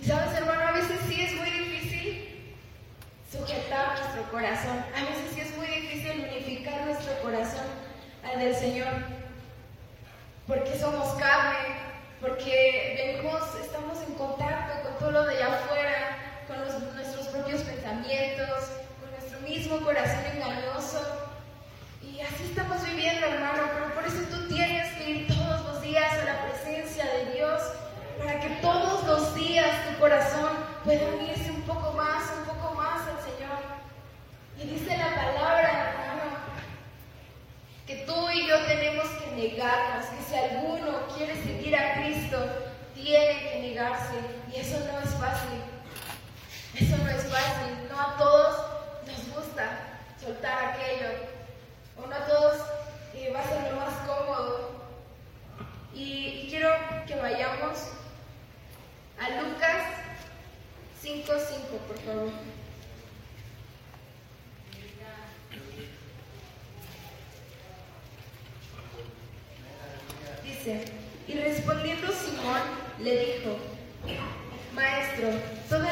Y 0.00 0.06
sabes, 0.06 0.32
hermano, 0.38 0.68
a 0.68 0.72
veces 0.72 0.98
sí 1.06 1.20
es 1.20 1.34
muy 1.34 1.50
difícil 1.50 2.56
sujetar 3.30 3.98
nuestro 3.98 4.22
corazón. 4.30 4.82
A 4.96 5.00
veces 5.00 5.34
sí 5.34 5.40
es 5.42 5.56
muy 5.58 5.66
difícil 5.66 6.26
unificar 6.30 6.86
nuestro 6.86 7.12
corazón 7.20 7.66
al 8.24 8.38
del 8.40 8.54
Señor. 8.54 8.88
Porque 10.46 10.78
somos 10.78 11.12
carne, 11.16 11.76
porque 12.22 13.20
vemos, 13.20 13.42
estamos 13.62 13.98
en 14.08 14.14
contacto 14.14 14.82
con 14.82 14.98
todo 14.98 15.10
lo 15.10 15.24
de 15.26 15.36
allá 15.36 15.56
afuera, 15.56 16.44
con 16.48 16.58
nuestros 16.60 16.84
propios 16.84 17.15
con 18.02 19.10
nuestro 19.10 19.40
mismo 19.40 19.80
corazón 19.80 20.24
engañoso. 20.34 21.00
Y 22.02 22.20
así 22.20 22.44
estamos 22.44 22.84
viviendo, 22.84 23.26
hermano, 23.26 23.62
pero 23.72 23.94
por 23.94 24.04
eso 24.04 24.20
tú 24.30 24.48
tienes 24.48 24.92
que 24.94 25.10
ir 25.10 25.28
todos 25.28 25.64
los 25.64 25.82
días 25.82 26.12
a 26.12 26.24
la 26.24 26.42
presencia 26.46 27.04
de 27.04 27.32
Dios, 27.32 27.62
para 28.18 28.38
que 28.40 28.48
todos 28.60 29.04
los 29.04 29.34
días 29.34 29.70
tu 29.88 29.98
corazón 29.98 30.50
pueda 30.84 31.06
unirse 31.08 31.50
un 31.50 31.62
poco 31.62 31.92
más, 31.94 32.22
un 32.38 32.44
poco 32.44 32.74
más 32.74 33.00
al 33.08 33.18
Señor. 33.24 33.60
Y 34.58 34.66
dice 34.74 34.96
la 34.96 35.14
palabra, 35.14 35.90
hermano, 35.90 36.36
que 37.86 37.96
tú 38.06 38.30
y 38.30 38.46
yo 38.46 38.58
tenemos 38.66 39.06
que 39.08 39.30
negarnos, 39.36 40.06
que 40.06 40.22
si 40.22 40.36
alguno 40.36 41.06
quiere 41.16 41.34
seguir 41.42 41.74
a 41.76 41.94
Cristo, 41.94 42.38
tiene 42.94 43.50
que 43.50 43.58
negarse. 43.60 44.14
Y 44.52 44.60
eso 44.60 44.78
no 44.80 45.00
es 45.00 45.14
fácil. 45.14 45.75
Eso 46.78 46.96
no 46.98 47.08
es 47.08 47.24
fácil, 47.24 47.88
no 47.88 47.98
a 47.98 48.16
todos 48.18 48.56
nos 49.06 49.34
gusta 49.34 49.98
soltar 50.22 50.74
aquello, 50.74 51.08
o 51.96 52.06
no 52.06 52.14
a 52.14 52.26
todos 52.26 52.60
eh, 53.14 53.32
va 53.34 53.40
a 53.40 53.48
ser 53.48 53.72
lo 53.72 53.80
más 53.80 53.94
cómodo. 54.06 54.70
Y 55.94 56.48
quiero 56.50 56.68
que 57.06 57.14
vayamos 57.14 57.78
a 59.18 59.30
Lucas 59.40 59.84
5.5, 61.02 61.78
por 61.88 61.98
favor. 62.00 62.30
Dice, 70.44 70.84
y 71.26 71.34
respondiendo 71.38 72.12
Simón 72.12 72.60
le 73.00 73.18
dijo, 73.18 73.56
Maestro, 74.74 75.30
todo 75.70 75.85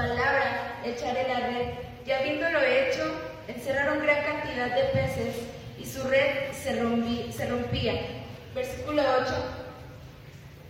palabra 0.00 0.80
echaré 0.84 1.28
la 1.28 1.40
red. 1.40 1.68
Y 2.06 2.10
habiéndolo 2.10 2.60
hecho, 2.62 3.04
encerraron 3.48 4.02
gran 4.02 4.24
cantidad 4.24 4.74
de 4.74 4.84
peces 4.94 5.36
y 5.78 5.84
su 5.84 6.02
red 6.08 6.52
se, 6.52 7.32
se 7.32 7.46
rompía. 7.46 7.94
Versículo 8.54 9.02
8. 9.22 9.34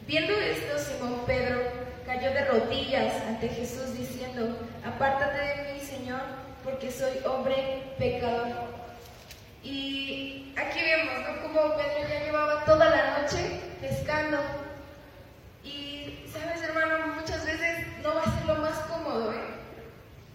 Viendo 0.06 0.32
esto, 0.32 0.78
Simón 0.78 1.22
Pedro 1.26 1.60
cayó 2.04 2.32
de 2.32 2.44
rodillas 2.46 3.14
ante 3.28 3.48
Jesús 3.48 3.96
diciendo, 3.96 4.56
apártate 4.84 5.38
de 5.38 5.72
mí, 5.72 5.80
Señor, 5.80 6.22
porque 6.64 6.90
soy 6.90 7.20
hombre 7.24 7.84
pecador. 7.98 8.48
Y 9.62 10.52
aquí 10.56 10.80
vemos, 10.80 11.14
¿no? 11.28 11.42
Como 11.42 11.76
Pedro 11.76 12.08
ya 12.08 12.24
llevaba 12.24 12.64
toda 12.64 12.90
la 12.90 13.20
noche 13.20 13.60
pescando. 13.80 14.38
Y, 15.62 16.24
¿sabes, 16.32 16.62
hermano? 16.62 17.14
Muchas 17.14 17.44
veces 17.44 17.86
no 18.02 18.14
va 18.14 18.22
a 18.22 18.36
ser 18.36 18.44
lo 18.46 18.54
más 18.56 18.69
¿eh? 19.10 19.40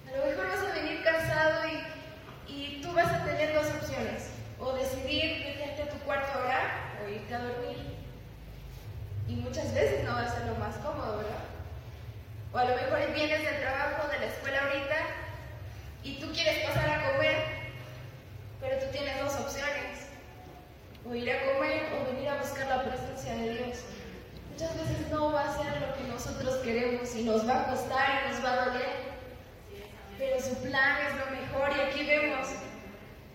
A 0.07 0.17
lo 0.17 0.25
mejor 0.25 0.47
vas 0.47 0.69
a 0.69 0.73
venir 0.73 1.03
cansado 1.03 1.61
y, 1.67 2.51
y 2.51 2.81
tú 2.81 2.91
vas 2.93 3.11
a 3.11 3.23
tener 3.23 3.53
dos 3.53 3.67
opciones. 3.67 4.29
O 4.59 4.73
decidir 4.73 5.45
meterte 5.45 5.83
a 5.83 5.89
tu 5.89 5.97
cuarto 5.99 6.37
a 6.37 6.43
orar 6.43 6.67
o 7.03 7.09
irte 7.09 7.33
a 7.33 7.39
dormir. 7.39 7.77
Y 9.27 9.35
muchas 9.35 9.73
veces 9.73 10.03
no 10.03 10.13
va 10.13 10.21
a 10.21 10.29
ser 10.29 10.45
lo 10.47 10.55
más 10.55 10.75
cómodo, 10.77 11.17
¿verdad? 11.17 11.43
O 12.53 12.57
a 12.57 12.65
lo 12.65 12.75
mejor 12.75 13.13
vienes 13.13 13.43
del 13.43 13.59
trabajo, 13.59 14.07
de 14.09 14.19
la 14.19 14.25
escuela 14.25 14.61
ahorita, 14.63 14.95
y 16.03 16.19
tú 16.19 16.31
quieres 16.31 16.65
pasar 16.67 16.89
a 16.89 17.11
comer, 17.11 17.35
pero 18.61 18.77
tú 18.79 18.85
tienes 18.91 19.19
dos 19.19 19.33
opciones. 19.35 20.07
O 21.07 21.13
ir 21.13 21.31
a 21.31 21.53
comer 21.53 21.83
o 21.93 22.11
venir 22.11 22.29
a 22.29 22.41
buscar 22.41 22.67
la 22.67 22.83
presencia 22.83 23.33
de 23.35 23.49
Dios. 23.57 23.77
Muchas 24.55 24.77
veces 24.77 25.11
no 25.11 25.33
va 25.33 25.41
a 25.41 25.57
ser 25.57 25.81
lo 25.81 25.93
que 25.95 26.03
nosotros 26.07 26.55
queremos 26.63 27.13
y 27.13 27.23
nos 27.23 27.45
va 27.45 27.63
a 27.63 27.67
costar 27.71 28.21
y 28.23 28.31
nos 28.31 28.45
va 28.45 28.53
a 28.53 28.65
doler. 28.67 28.95
Pero 30.17 30.39
su 30.39 30.55
plan 30.61 30.95
es 31.05 31.13
lo 31.19 31.25
mejor 31.29 31.75
y 31.75 31.81
aquí 31.81 32.05
vemos. 32.05 32.47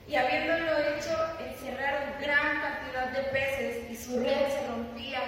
Y 0.09 0.17
habiéndolo 0.17 0.79
hecho, 0.79 1.15
encerraron 1.39 2.19
gran 2.23 2.63
cantidad 2.63 3.09
de 3.13 3.23
peces 3.25 3.91
y 3.91 3.97
su 3.97 4.19
red 4.19 4.49
se 4.49 4.67
rompía. 4.67 5.21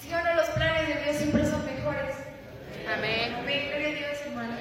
Si 0.00 0.14
o 0.14 0.24
no, 0.24 0.34
los 0.34 0.48
planes 0.48 0.88
de 0.88 1.02
Dios 1.02 1.16
siempre 1.16 1.44
son 1.44 1.66
mejores. 1.66 2.16
Amén. 2.90 3.34
Amén, 3.34 3.68
gloria 3.68 3.88
a 3.88 3.92
Dios, 3.92 4.20
hermano. 4.24 4.56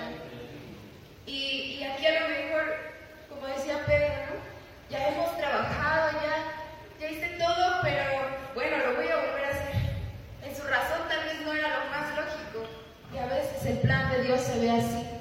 Y, 1.26 1.78
y 1.80 1.84
aquí 1.86 2.08
a 2.08 2.20
lo 2.20 2.28
mejor, 2.28 2.76
como 3.30 3.48
decía 3.48 3.86
Pedro, 3.86 4.10
¿no? 4.10 4.90
ya 4.90 5.08
hemos 5.08 5.38
trabajado, 5.38 6.12
ya, 6.12 7.00
ya 7.00 7.10
hice 7.10 7.38
todo, 7.38 7.80
pero 7.84 8.43
así. 14.70 15.13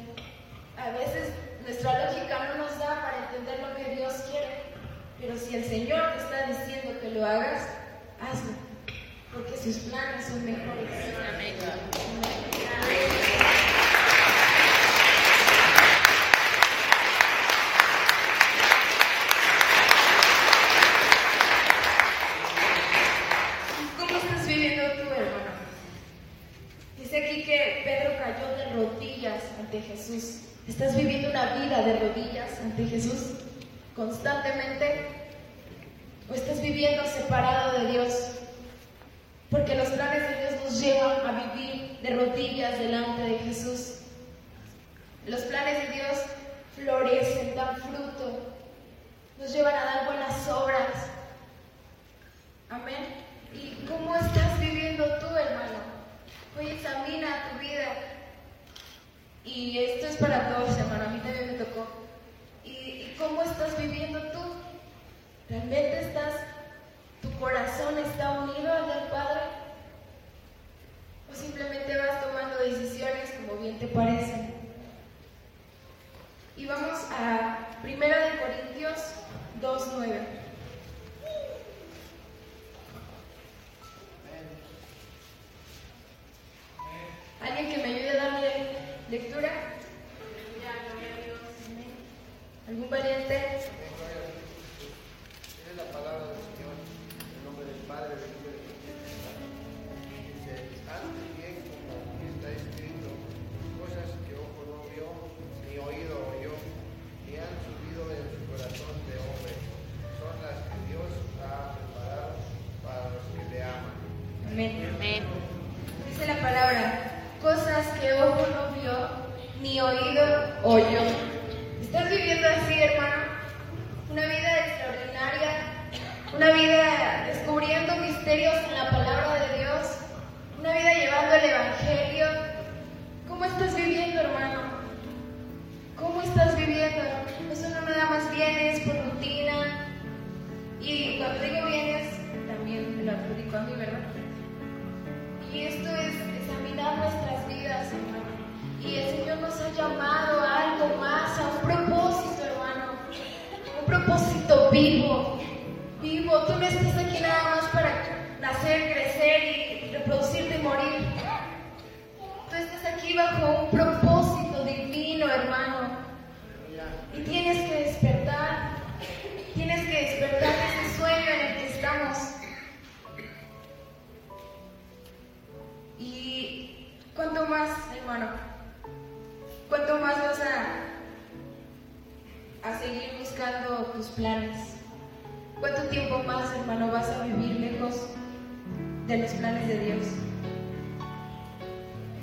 de 189.13 189.19
los 189.19 189.33
planes 189.33 189.69
de 189.69 189.79
Dios. 189.79 190.07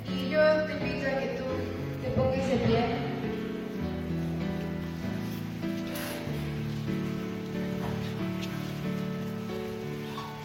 Y 0.08 0.28
yo 0.28 0.40
te 0.64 0.72
invito 0.72 1.06
a 1.06 1.20
que 1.20 1.26
tú 1.38 1.44
te 2.02 2.10
pongas 2.16 2.48
de 2.48 2.56
pie. 2.56 2.84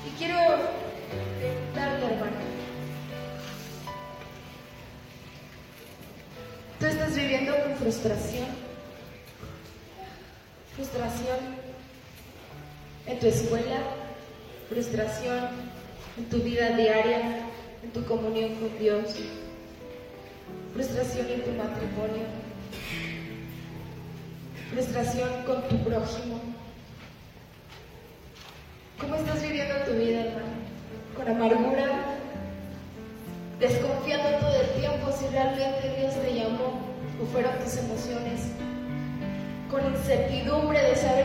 Y 0.06 0.10
quiero 0.20 0.38
preguntarte, 1.40 2.06
hermano. 2.06 2.38
¿Tú 6.80 6.86
estás 6.86 7.16
viviendo 7.16 7.56
con 7.64 7.76
frustración? 7.78 8.46
Frustración 10.76 11.40
en 13.08 13.20
tu 13.20 13.26
escuela, 13.26 13.80
frustración 14.70 15.55
vida 16.66 16.78
diaria, 16.78 17.20
en 17.84 17.92
tu 17.92 18.04
comunión 18.06 18.56
con 18.56 18.78
Dios, 18.80 19.16
frustración 20.74 21.28
en 21.30 21.42
tu 21.44 21.52
matrimonio, 21.52 22.26
frustración 24.72 25.30
con 25.46 25.62
tu 25.68 25.78
prójimo. 25.84 26.40
¿Cómo 29.00 29.16
estás 29.16 29.42
viviendo 29.42 29.76
tu 29.86 29.92
vida, 29.94 30.22
hermano? 30.22 30.56
¿Con 31.16 31.28
amargura? 31.28 32.18
¿Desconfiando 33.60 34.38
todo 34.40 34.62
el 34.62 34.70
tiempo 34.80 35.12
si 35.12 35.28
realmente 35.28 35.96
Dios 36.00 36.14
te 36.16 36.34
llamó 36.34 36.82
o 37.22 37.26
fueron 37.32 37.58
tus 37.60 37.78
emociones? 37.78 38.52
¿Con 39.70 39.86
incertidumbre 39.86 40.82
de 40.82 40.96
saber, 40.96 41.25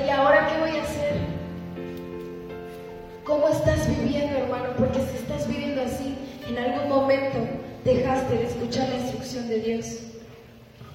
dejaste 7.85 8.35
de 8.35 8.47
escuchar 8.47 8.89
la 8.89 8.97
instrucción 8.97 9.49
de 9.49 9.61
Dios. 9.61 9.87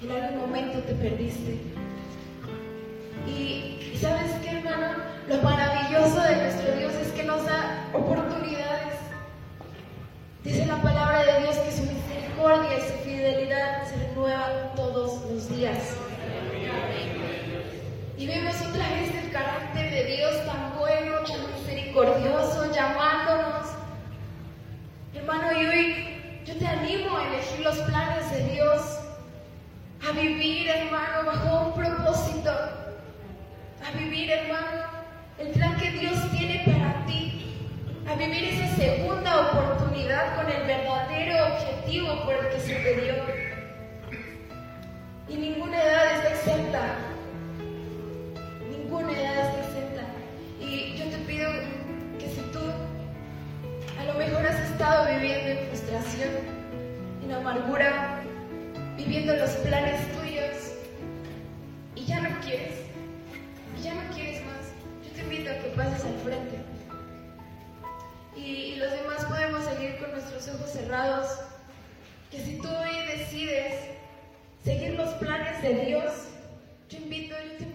En 0.02 0.10
algún 0.10 0.40
momento 0.40 0.78
te 0.80 0.94
perdiste. 0.94 1.58
Y 3.26 3.96
¿sabes 3.98 4.32
qué, 4.42 4.58
hermano? 4.58 4.98
Lo 5.28 5.42
maravilloso 5.42 6.20
de 6.22 6.36
nuestro 6.36 6.76
Dios 6.76 6.94
es 6.94 7.12
que 7.12 7.24
nos 7.24 7.44
da 7.44 7.88
oportunidades. 7.92 8.94
Dice 10.44 10.66
la 10.66 10.80
palabra 10.80 11.24
de 11.24 11.42
Dios 11.42 11.56
que 11.56 11.72
su 11.72 11.82
misericordia 11.82 12.78
y 12.78 12.80
su 12.82 12.98
fidelidad 13.04 13.84
se 13.88 13.96
renuevan 14.08 14.74
todos 14.76 15.28
los 15.28 15.48
días. 15.56 15.96
Y 18.18 18.26
vemos 18.26 18.54
otra 18.62 18.88
vez 18.90 19.14
el 19.24 19.30
carácter 19.32 19.90
de 19.90 20.16
Dios 20.16 20.46
tan 20.46 20.78
bueno, 20.78 21.18
tan 21.26 21.52
misericordioso, 21.60 22.72
llamándonos. 22.72 23.66
Hermano, 25.14 25.60
y 25.60 25.66
hoy 25.66 26.16
yo 26.46 26.56
te 26.56 26.66
animo 26.66 27.16
a 27.16 27.26
elegir 27.26 27.60
los 27.60 27.76
planes 27.78 28.30
de 28.30 28.44
Dios, 28.52 29.00
a 30.05 30.05
vivir, 30.16 30.68
hermano, 30.68 31.26
bajo 31.26 31.66
un 31.66 31.74
propósito, 31.74 32.50
a 32.50 33.96
vivir, 33.96 34.30
hermano, 34.30 34.84
el 35.38 35.48
plan 35.48 35.76
que 35.76 35.90
Dios 35.90 36.30
tiene 36.30 36.62
para 36.64 37.04
ti, 37.06 37.54
a 38.08 38.14
vivir 38.14 38.44
esa 38.44 38.76
segunda 38.76 39.50
oportunidad 39.50 40.36
con 40.36 40.50
el 40.50 40.66
verdadero 40.66 41.54
objetivo 41.54 42.24
por 42.24 42.34
el 42.34 42.48
que 42.50 42.60
se 42.60 42.74
te 42.76 43.00
dio. 43.00 43.14
Y 45.28 45.36
ninguna 45.36 45.82
edad 45.82 46.16
está 46.16 46.30
exenta, 46.30 46.80
ninguna 48.70 49.12
edad 49.12 49.50
está 49.50 49.68
exenta. 49.68 50.02
Y 50.60 50.96
yo 50.96 51.04
te 51.10 51.18
pido 51.26 51.50
que 52.18 52.28
si 52.28 52.40
tú 52.52 52.60
a 54.00 54.04
lo 54.04 54.14
mejor 54.14 54.46
has 54.46 54.60
estado 54.70 55.06
viviendo 55.14 55.60
en 55.60 55.68
frustración, 55.68 56.30
en 57.22 57.32
amargura, 57.32 58.22
viviendo 58.96 59.34
los 59.36 59.50
planes 59.50 60.00
tuyos. 60.12 60.72
Y 61.94 62.04
ya 62.04 62.20
no 62.20 62.40
quieres, 62.40 62.74
y 63.78 63.82
ya 63.82 63.94
no 63.94 64.14
quieres 64.14 64.44
más, 64.44 64.72
yo 65.04 65.12
te 65.14 65.20
invito 65.22 65.50
a 65.50 65.54
que 65.54 65.68
pases 65.70 66.04
al 66.04 66.18
frente. 66.24 66.58
Y 68.36 68.76
los 68.76 68.90
demás 68.90 69.24
podemos 69.24 69.64
seguir 69.64 69.96
con 69.98 70.12
nuestros 70.12 70.48
ojos 70.48 70.70
cerrados, 70.70 71.38
que 72.30 72.38
si 72.40 72.58
tú 72.58 72.68
hoy 72.68 73.18
decides 73.18 73.74
seguir 74.62 74.94
los 74.94 75.08
planes 75.14 75.62
de 75.62 75.86
Dios, 75.86 76.12
yo 76.90 76.98
invito, 76.98 77.34
yo 77.44 77.56
te 77.56 77.65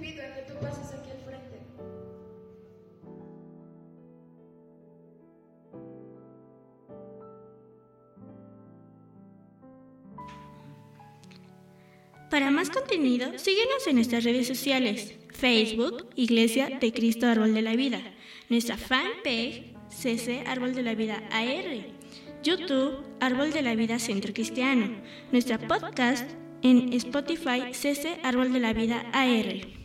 Para 12.31 12.49
más 12.49 12.69
contenido, 12.69 13.37
síguenos 13.37 13.85
en 13.87 13.95
nuestras 13.95 14.23
redes 14.23 14.47
sociales, 14.47 15.15
Facebook, 15.33 16.07
Iglesia 16.15 16.77
de 16.79 16.93
Cristo 16.93 17.27
Árbol 17.27 17.53
de 17.53 17.61
la 17.61 17.75
Vida, 17.75 17.99
nuestra 18.47 18.77
fanpage, 18.77 19.65
CC 19.89 20.41
Árbol 20.47 20.73
de 20.73 20.81
la 20.81 20.95
Vida 20.95 21.21
AR, 21.29 21.85
YouTube, 22.41 23.03
Árbol 23.19 23.51
de 23.51 23.61
la 23.61 23.75
Vida 23.75 23.99
Centro 23.99 24.33
Cristiano, 24.33 24.95
nuestra 25.33 25.59
podcast 25.59 26.31
en 26.63 26.93
Spotify, 26.93 27.73
CC 27.73 28.17
Árbol 28.23 28.53
de 28.53 28.59
la 28.61 28.71
Vida 28.71 29.03
AR. 29.11 29.80